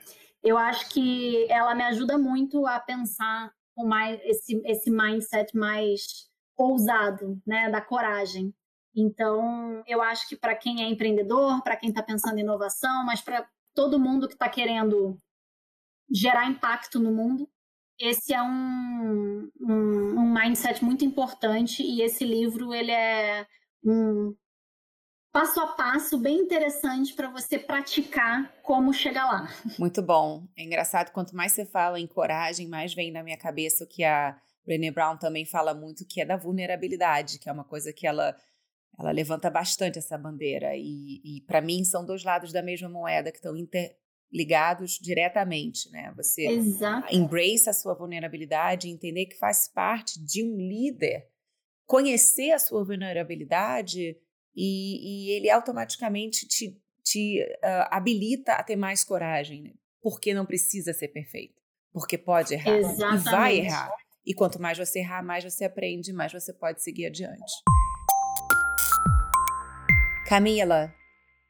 Eu 0.42 0.58
acho 0.58 0.88
que 0.88 1.46
ela 1.50 1.74
me 1.74 1.84
ajuda 1.84 2.18
muito 2.18 2.66
a 2.66 2.80
pensar 2.80 3.52
com 3.74 3.86
mais 3.86 4.20
esse, 4.24 4.60
esse 4.64 4.90
mindset 4.90 5.56
mais 5.56 6.28
ousado, 6.56 7.40
né, 7.46 7.70
da 7.70 7.80
coragem. 7.80 8.52
Então, 8.94 9.82
eu 9.86 10.02
acho 10.02 10.28
que 10.28 10.36
para 10.36 10.54
quem 10.54 10.82
é 10.82 10.88
empreendedor, 10.88 11.62
para 11.62 11.76
quem 11.76 11.88
está 11.88 12.02
pensando 12.02 12.38
em 12.38 12.42
inovação, 12.42 13.04
mas 13.04 13.20
para 13.20 13.46
todo 13.74 13.98
mundo 13.98 14.28
que 14.28 14.34
está 14.34 14.48
querendo 14.48 15.18
gerar 16.12 16.46
impacto 16.46 17.00
no 17.00 17.10
mundo, 17.10 17.48
esse 17.98 18.34
é 18.34 18.42
um, 18.42 19.50
um, 19.60 20.20
um, 20.20 20.34
mindset 20.34 20.84
muito 20.84 21.04
importante 21.04 21.82
e 21.82 22.02
esse 22.02 22.24
livro 22.24 22.74
ele 22.74 22.90
é 22.90 23.46
um 23.84 24.34
passo 25.32 25.60
a 25.60 25.68
passo 25.68 26.18
bem 26.18 26.40
interessante 26.40 27.14
para 27.14 27.30
você 27.30 27.58
praticar 27.58 28.52
como 28.62 28.92
chegar 28.92 29.24
lá. 29.26 29.48
Muito 29.78 30.02
bom. 30.02 30.46
É 30.56 30.62
engraçado, 30.62 31.10
quanto 31.10 31.34
mais 31.34 31.52
você 31.52 31.64
fala 31.64 31.98
em 31.98 32.06
coragem, 32.06 32.68
mais 32.68 32.92
vem 32.92 33.10
na 33.10 33.22
minha 33.22 33.38
cabeça 33.38 33.84
o 33.84 33.86
que 33.86 34.04
a 34.04 34.38
Brené 34.66 34.90
Brown 34.90 35.16
também 35.16 35.44
fala 35.46 35.74
muito, 35.74 36.06
que 36.06 36.20
é 36.20 36.24
da 36.24 36.36
vulnerabilidade, 36.36 37.38
que 37.38 37.48
é 37.48 37.52
uma 37.52 37.64
coisa 37.64 37.92
que 37.92 38.06
ela 38.06 38.36
ela 38.98 39.10
levanta 39.10 39.50
bastante 39.50 39.98
essa 39.98 40.18
bandeira 40.18 40.76
e, 40.76 41.20
e 41.24 41.40
para 41.46 41.60
mim 41.60 41.84
são 41.84 42.04
dois 42.04 42.22
lados 42.24 42.52
da 42.52 42.62
mesma 42.62 42.88
moeda 42.88 43.30
que 43.30 43.38
estão 43.38 43.56
interligados 43.56 44.98
diretamente, 45.00 45.90
né? 45.90 46.12
Você 46.16 46.46
Exato. 46.46 47.14
embrace 47.14 47.68
a 47.68 47.72
sua 47.72 47.94
vulnerabilidade, 47.94 48.88
entender 48.88 49.26
que 49.26 49.38
faz 49.38 49.68
parte 49.68 50.22
de 50.22 50.44
um 50.44 50.56
líder, 50.56 51.26
conhecer 51.86 52.52
a 52.52 52.58
sua 52.58 52.84
vulnerabilidade 52.84 54.16
e, 54.54 55.30
e 55.30 55.30
ele 55.30 55.50
automaticamente 55.50 56.46
te, 56.46 56.78
te 57.02 57.42
uh, 57.42 57.88
habilita 57.90 58.52
a 58.52 58.62
ter 58.62 58.76
mais 58.76 59.02
coragem, 59.02 59.62
né? 59.62 59.72
porque 60.02 60.34
não 60.34 60.44
precisa 60.44 60.92
ser 60.92 61.08
perfeito, 61.08 61.60
porque 61.92 62.18
pode 62.18 62.54
errar 62.54 62.76
Exatamente. 62.78 63.20
e 63.20 63.30
vai 63.30 63.58
errar. 63.58 63.90
E 64.24 64.34
quanto 64.34 64.60
mais 64.60 64.78
você 64.78 65.00
errar, 65.00 65.22
mais 65.22 65.42
você 65.42 65.64
aprende, 65.64 66.12
mais 66.12 66.32
você 66.32 66.52
pode 66.52 66.82
seguir 66.82 67.06
adiante. 67.06 67.52
Camila, 70.32 70.90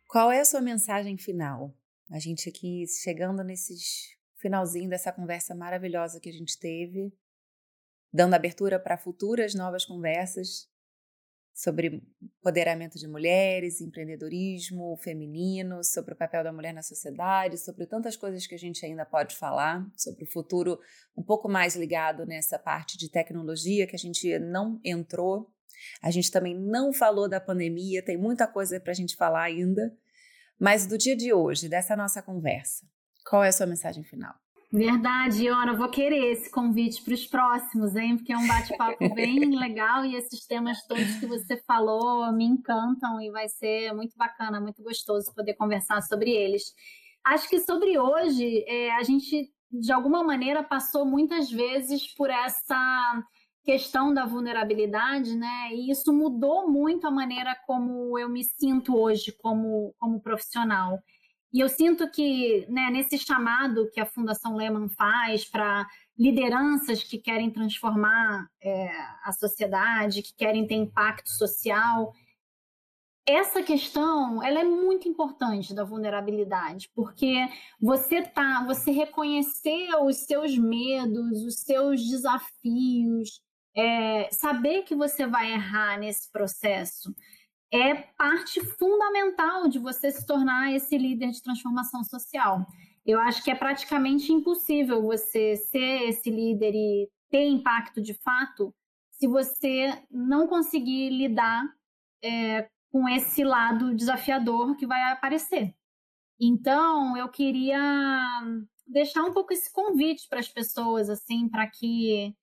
qual 0.08 0.32
é 0.32 0.40
a 0.40 0.44
sua 0.44 0.60
mensagem 0.60 1.16
final? 1.16 1.72
A 2.10 2.18
gente 2.18 2.48
aqui 2.48 2.84
chegando 2.88 3.44
nesse 3.44 3.76
finalzinho 4.40 4.90
dessa 4.90 5.12
conversa 5.12 5.54
maravilhosa 5.54 6.18
que 6.18 6.28
a 6.28 6.32
gente 6.32 6.58
teve, 6.58 7.16
dando 8.12 8.34
abertura 8.34 8.80
para 8.80 8.98
futuras 8.98 9.54
novas 9.54 9.84
conversas 9.84 10.68
sobre 11.54 12.02
empoderamento 12.20 12.98
de 12.98 13.06
mulheres, 13.06 13.80
empreendedorismo 13.80 14.96
feminino, 14.96 15.84
sobre 15.84 16.14
o 16.14 16.18
papel 16.18 16.42
da 16.42 16.52
mulher 16.52 16.74
na 16.74 16.82
sociedade, 16.82 17.58
sobre 17.58 17.86
tantas 17.86 18.16
coisas 18.16 18.48
que 18.48 18.54
a 18.56 18.58
gente 18.58 18.84
ainda 18.84 19.06
pode 19.06 19.36
falar, 19.36 19.88
sobre 19.96 20.24
o 20.24 20.32
futuro 20.32 20.76
um 21.16 21.22
pouco 21.22 21.48
mais 21.48 21.76
ligado 21.76 22.26
nessa 22.26 22.58
parte 22.58 22.98
de 22.98 23.08
tecnologia 23.08 23.86
que 23.86 23.94
a 23.94 23.98
gente 23.98 24.40
não 24.40 24.80
entrou 24.82 25.52
a 26.02 26.10
gente 26.10 26.30
também 26.30 26.58
não 26.58 26.92
falou 26.92 27.28
da 27.28 27.40
pandemia, 27.40 28.04
tem 28.04 28.16
muita 28.16 28.46
coisa 28.46 28.80
para 28.80 28.92
a 28.92 28.94
gente 28.94 29.16
falar 29.16 29.42
ainda. 29.42 29.92
Mas 30.58 30.86
do 30.86 30.96
dia 30.96 31.16
de 31.16 31.32
hoje, 31.32 31.68
dessa 31.68 31.96
nossa 31.96 32.22
conversa, 32.22 32.86
qual 33.28 33.42
é 33.42 33.48
a 33.48 33.52
sua 33.52 33.66
mensagem 33.66 34.04
final? 34.04 34.34
Verdade, 34.72 35.44
Iona, 35.44 35.76
vou 35.76 35.90
querer 35.90 36.32
esse 36.32 36.50
convite 36.50 37.04
para 37.04 37.12
os 37.12 37.26
próximos, 37.26 37.94
hein? 37.94 38.16
Porque 38.16 38.32
é 38.32 38.38
um 38.38 38.46
bate-papo 38.46 38.96
bem 39.14 39.54
legal 39.54 40.02
e 40.06 40.16
esses 40.16 40.46
temas 40.46 40.82
todos 40.86 41.16
que 41.16 41.26
você 41.26 41.58
falou 41.66 42.32
me 42.32 42.46
encantam 42.46 43.20
e 43.20 43.30
vai 43.30 43.50
ser 43.50 43.92
muito 43.92 44.16
bacana, 44.16 44.58
muito 44.58 44.82
gostoso 44.82 45.34
poder 45.34 45.54
conversar 45.54 46.00
sobre 46.00 46.30
eles. 46.30 46.62
Acho 47.22 47.50
que 47.50 47.60
sobre 47.60 47.98
hoje, 47.98 48.64
é, 48.66 48.92
a 48.94 49.02
gente, 49.02 49.52
de 49.70 49.92
alguma 49.92 50.24
maneira, 50.24 50.62
passou 50.62 51.04
muitas 51.04 51.50
vezes 51.50 52.06
por 52.14 52.30
essa 52.30 53.22
questão 53.64 54.12
da 54.12 54.24
vulnerabilidade, 54.24 55.36
né? 55.36 55.70
E 55.72 55.90
isso 55.90 56.12
mudou 56.12 56.68
muito 56.68 57.06
a 57.06 57.10
maneira 57.10 57.56
como 57.66 58.18
eu 58.18 58.28
me 58.28 58.44
sinto 58.44 58.96
hoje 58.96 59.32
como, 59.32 59.94
como 59.98 60.20
profissional. 60.20 60.98
E 61.52 61.60
eu 61.60 61.68
sinto 61.68 62.10
que 62.10 62.66
né, 62.68 62.90
nesse 62.90 63.18
chamado 63.18 63.90
que 63.92 64.00
a 64.00 64.06
Fundação 64.06 64.56
Lehman 64.56 64.88
faz 64.88 65.44
para 65.44 65.86
lideranças 66.18 67.02
que 67.04 67.18
querem 67.18 67.50
transformar 67.50 68.48
é, 68.62 68.90
a 69.22 69.32
sociedade, 69.32 70.22
que 70.22 70.34
querem 70.34 70.66
ter 70.66 70.74
impacto 70.74 71.28
social, 71.28 72.12
essa 73.26 73.62
questão 73.62 74.42
ela 74.42 74.60
é 74.60 74.64
muito 74.64 75.08
importante 75.08 75.74
da 75.74 75.84
vulnerabilidade, 75.84 76.90
porque 76.94 77.48
você 77.80 78.22
tá, 78.22 78.64
você 78.66 78.90
reconhecer 78.90 79.90
os 80.02 80.24
seus 80.24 80.56
medos, 80.58 81.44
os 81.44 81.60
seus 81.60 82.02
desafios, 82.02 83.40
é, 83.74 84.28
saber 84.30 84.82
que 84.82 84.94
você 84.94 85.26
vai 85.26 85.52
errar 85.52 85.98
nesse 85.98 86.30
processo 86.30 87.14
é 87.72 87.94
parte 87.94 88.60
fundamental 88.60 89.66
de 89.66 89.78
você 89.78 90.10
se 90.10 90.26
tornar 90.26 90.72
esse 90.72 90.96
líder 90.98 91.30
de 91.30 91.42
transformação 91.42 92.04
social. 92.04 92.66
Eu 93.04 93.18
acho 93.18 93.42
que 93.42 93.50
é 93.50 93.54
praticamente 93.54 94.30
impossível 94.30 95.02
você 95.02 95.56
ser 95.56 96.08
esse 96.08 96.30
líder 96.30 96.74
e 96.74 97.08
ter 97.30 97.46
impacto 97.46 98.00
de 98.00 98.12
fato 98.12 98.74
se 99.10 99.26
você 99.26 99.90
não 100.10 100.46
conseguir 100.46 101.08
lidar 101.10 101.64
é, 102.22 102.68
com 102.90 103.08
esse 103.08 103.42
lado 103.42 103.94
desafiador 103.94 104.76
que 104.76 104.86
vai 104.86 105.00
aparecer. 105.10 105.74
Então, 106.38 107.16
eu 107.16 107.28
queria 107.28 107.80
deixar 108.86 109.22
um 109.24 109.32
pouco 109.32 109.52
esse 109.52 109.72
convite 109.72 110.28
para 110.28 110.40
as 110.40 110.48
pessoas, 110.48 111.08
assim, 111.08 111.48
para 111.48 111.66
que 111.66 112.34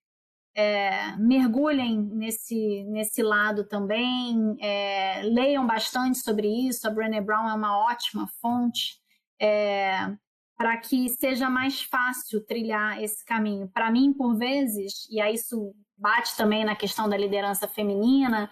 é, 0.59 1.15
mergulhem 1.15 2.01
nesse, 2.01 2.83
nesse 2.89 3.23
lado 3.23 3.63
também, 3.63 4.57
é, 4.59 5.21
leiam 5.23 5.65
bastante 5.65 6.17
sobre 6.17 6.49
isso. 6.67 6.85
A 6.85 6.91
Brené 6.91 7.21
Brown 7.21 7.47
é 7.47 7.53
uma 7.53 7.79
ótima 7.85 8.27
fonte 8.41 8.99
é, 9.41 10.13
para 10.57 10.75
que 10.75 11.07
seja 11.07 11.49
mais 11.49 11.81
fácil 11.81 12.45
trilhar 12.45 13.01
esse 13.01 13.23
caminho. 13.23 13.69
Para 13.73 13.89
mim, 13.89 14.11
por 14.11 14.35
vezes, 14.35 15.07
e 15.09 15.21
aí 15.21 15.35
isso 15.35 15.73
bate 15.97 16.35
também 16.35 16.65
na 16.65 16.75
questão 16.75 17.07
da 17.07 17.15
liderança 17.15 17.65
feminina, 17.65 18.51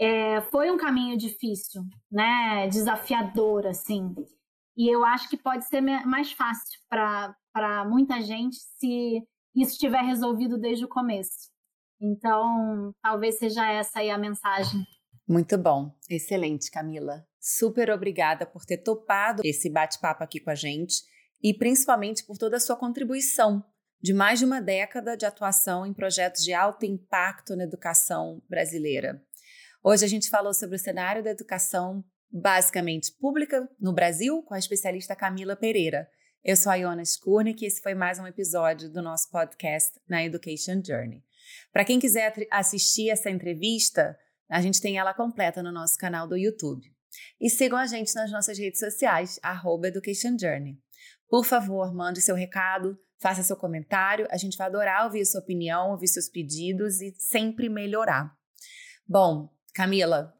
é, 0.00 0.40
foi 0.50 0.68
um 0.72 0.76
caminho 0.76 1.16
difícil, 1.16 1.82
né? 2.10 2.66
Desafiador, 2.66 3.68
assim. 3.68 4.12
E 4.76 4.88
eu 4.88 5.04
acho 5.04 5.28
que 5.30 5.36
pode 5.36 5.64
ser 5.66 5.80
mais 5.80 6.32
fácil 6.32 6.80
para 6.90 7.84
muita 7.88 8.20
gente 8.20 8.56
se 8.56 9.22
isso 9.56 9.72
estiver 9.72 10.02
resolvido 10.02 10.58
desde 10.58 10.84
o 10.84 10.88
começo. 10.88 11.50
Então, 12.00 12.92
talvez 13.02 13.38
seja 13.38 13.66
essa 13.70 14.00
aí 14.00 14.10
a 14.10 14.18
mensagem. 14.18 14.84
Muito 15.26 15.56
bom, 15.58 15.90
excelente, 16.08 16.70
Camila. 16.70 17.26
Super 17.40 17.90
obrigada 17.90 18.46
por 18.46 18.64
ter 18.64 18.78
topado 18.78 19.42
esse 19.44 19.70
bate-papo 19.70 20.22
aqui 20.22 20.38
com 20.38 20.50
a 20.50 20.54
gente 20.54 21.02
e 21.42 21.54
principalmente 21.54 22.24
por 22.24 22.36
toda 22.36 22.56
a 22.56 22.60
sua 22.60 22.76
contribuição 22.76 23.64
de 24.00 24.12
mais 24.12 24.38
de 24.38 24.44
uma 24.44 24.60
década 24.60 25.16
de 25.16 25.24
atuação 25.24 25.86
em 25.86 25.94
projetos 25.94 26.44
de 26.44 26.52
alto 26.52 26.84
impacto 26.84 27.56
na 27.56 27.64
educação 27.64 28.42
brasileira. 28.48 29.22
Hoje 29.82 30.04
a 30.04 30.08
gente 30.08 30.28
falou 30.28 30.52
sobre 30.52 30.76
o 30.76 30.78
cenário 30.78 31.22
da 31.22 31.30
educação 31.30 32.04
basicamente 32.30 33.12
pública 33.18 33.68
no 33.80 33.92
Brasil 33.92 34.42
com 34.42 34.54
a 34.54 34.58
especialista 34.58 35.16
Camila 35.16 35.56
Pereira. 35.56 36.08
Eu 36.48 36.54
sou 36.54 36.70
a 36.70 36.76
Iona 36.76 37.02
Skurnik 37.02 37.64
e 37.64 37.66
esse 37.66 37.82
foi 37.82 37.92
mais 37.92 38.20
um 38.20 38.26
episódio 38.26 38.88
do 38.88 39.02
nosso 39.02 39.28
podcast 39.32 40.00
na 40.08 40.24
Education 40.24 40.80
Journey. 40.80 41.24
Para 41.72 41.84
quem 41.84 41.98
quiser 41.98 42.32
assistir 42.52 43.10
essa 43.10 43.28
entrevista, 43.28 44.16
a 44.48 44.60
gente 44.60 44.80
tem 44.80 44.96
ela 44.96 45.12
completa 45.12 45.60
no 45.60 45.72
nosso 45.72 45.98
canal 45.98 46.28
do 46.28 46.36
YouTube. 46.36 46.86
E 47.40 47.50
sigam 47.50 47.76
a 47.76 47.88
gente 47.88 48.14
nas 48.14 48.30
nossas 48.30 48.56
redes 48.56 48.78
sociais, 48.78 49.40
arroba 49.42 49.88
Education 49.88 50.38
Journey. 50.38 50.78
Por 51.28 51.44
favor, 51.44 51.92
mande 51.92 52.20
seu 52.20 52.36
recado, 52.36 52.96
faça 53.18 53.42
seu 53.42 53.56
comentário. 53.56 54.28
A 54.30 54.36
gente 54.36 54.56
vai 54.56 54.68
adorar 54.68 55.04
ouvir 55.04 55.26
sua 55.26 55.40
opinião, 55.40 55.90
ouvir 55.90 56.06
seus 56.06 56.28
pedidos 56.28 57.00
e 57.00 57.12
sempre 57.18 57.68
melhorar. 57.68 58.32
Bom, 59.04 59.52
Camila, 59.74 60.32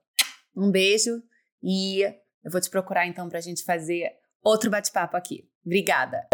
um 0.55 0.71
beijo 0.71 1.21
e 1.61 2.03
eu 2.45 2.53
vou 2.53 2.61
te 2.61 2.71
procurar 2.71 3.09
então 3.09 3.29
para 3.29 3.39
a 3.39 3.43
gente 3.43 3.65
fazer 3.65 4.09
outro 4.47 4.71
bate-papo 4.71 5.17
aqui. 5.17 5.45
Obrigada! 5.65 6.29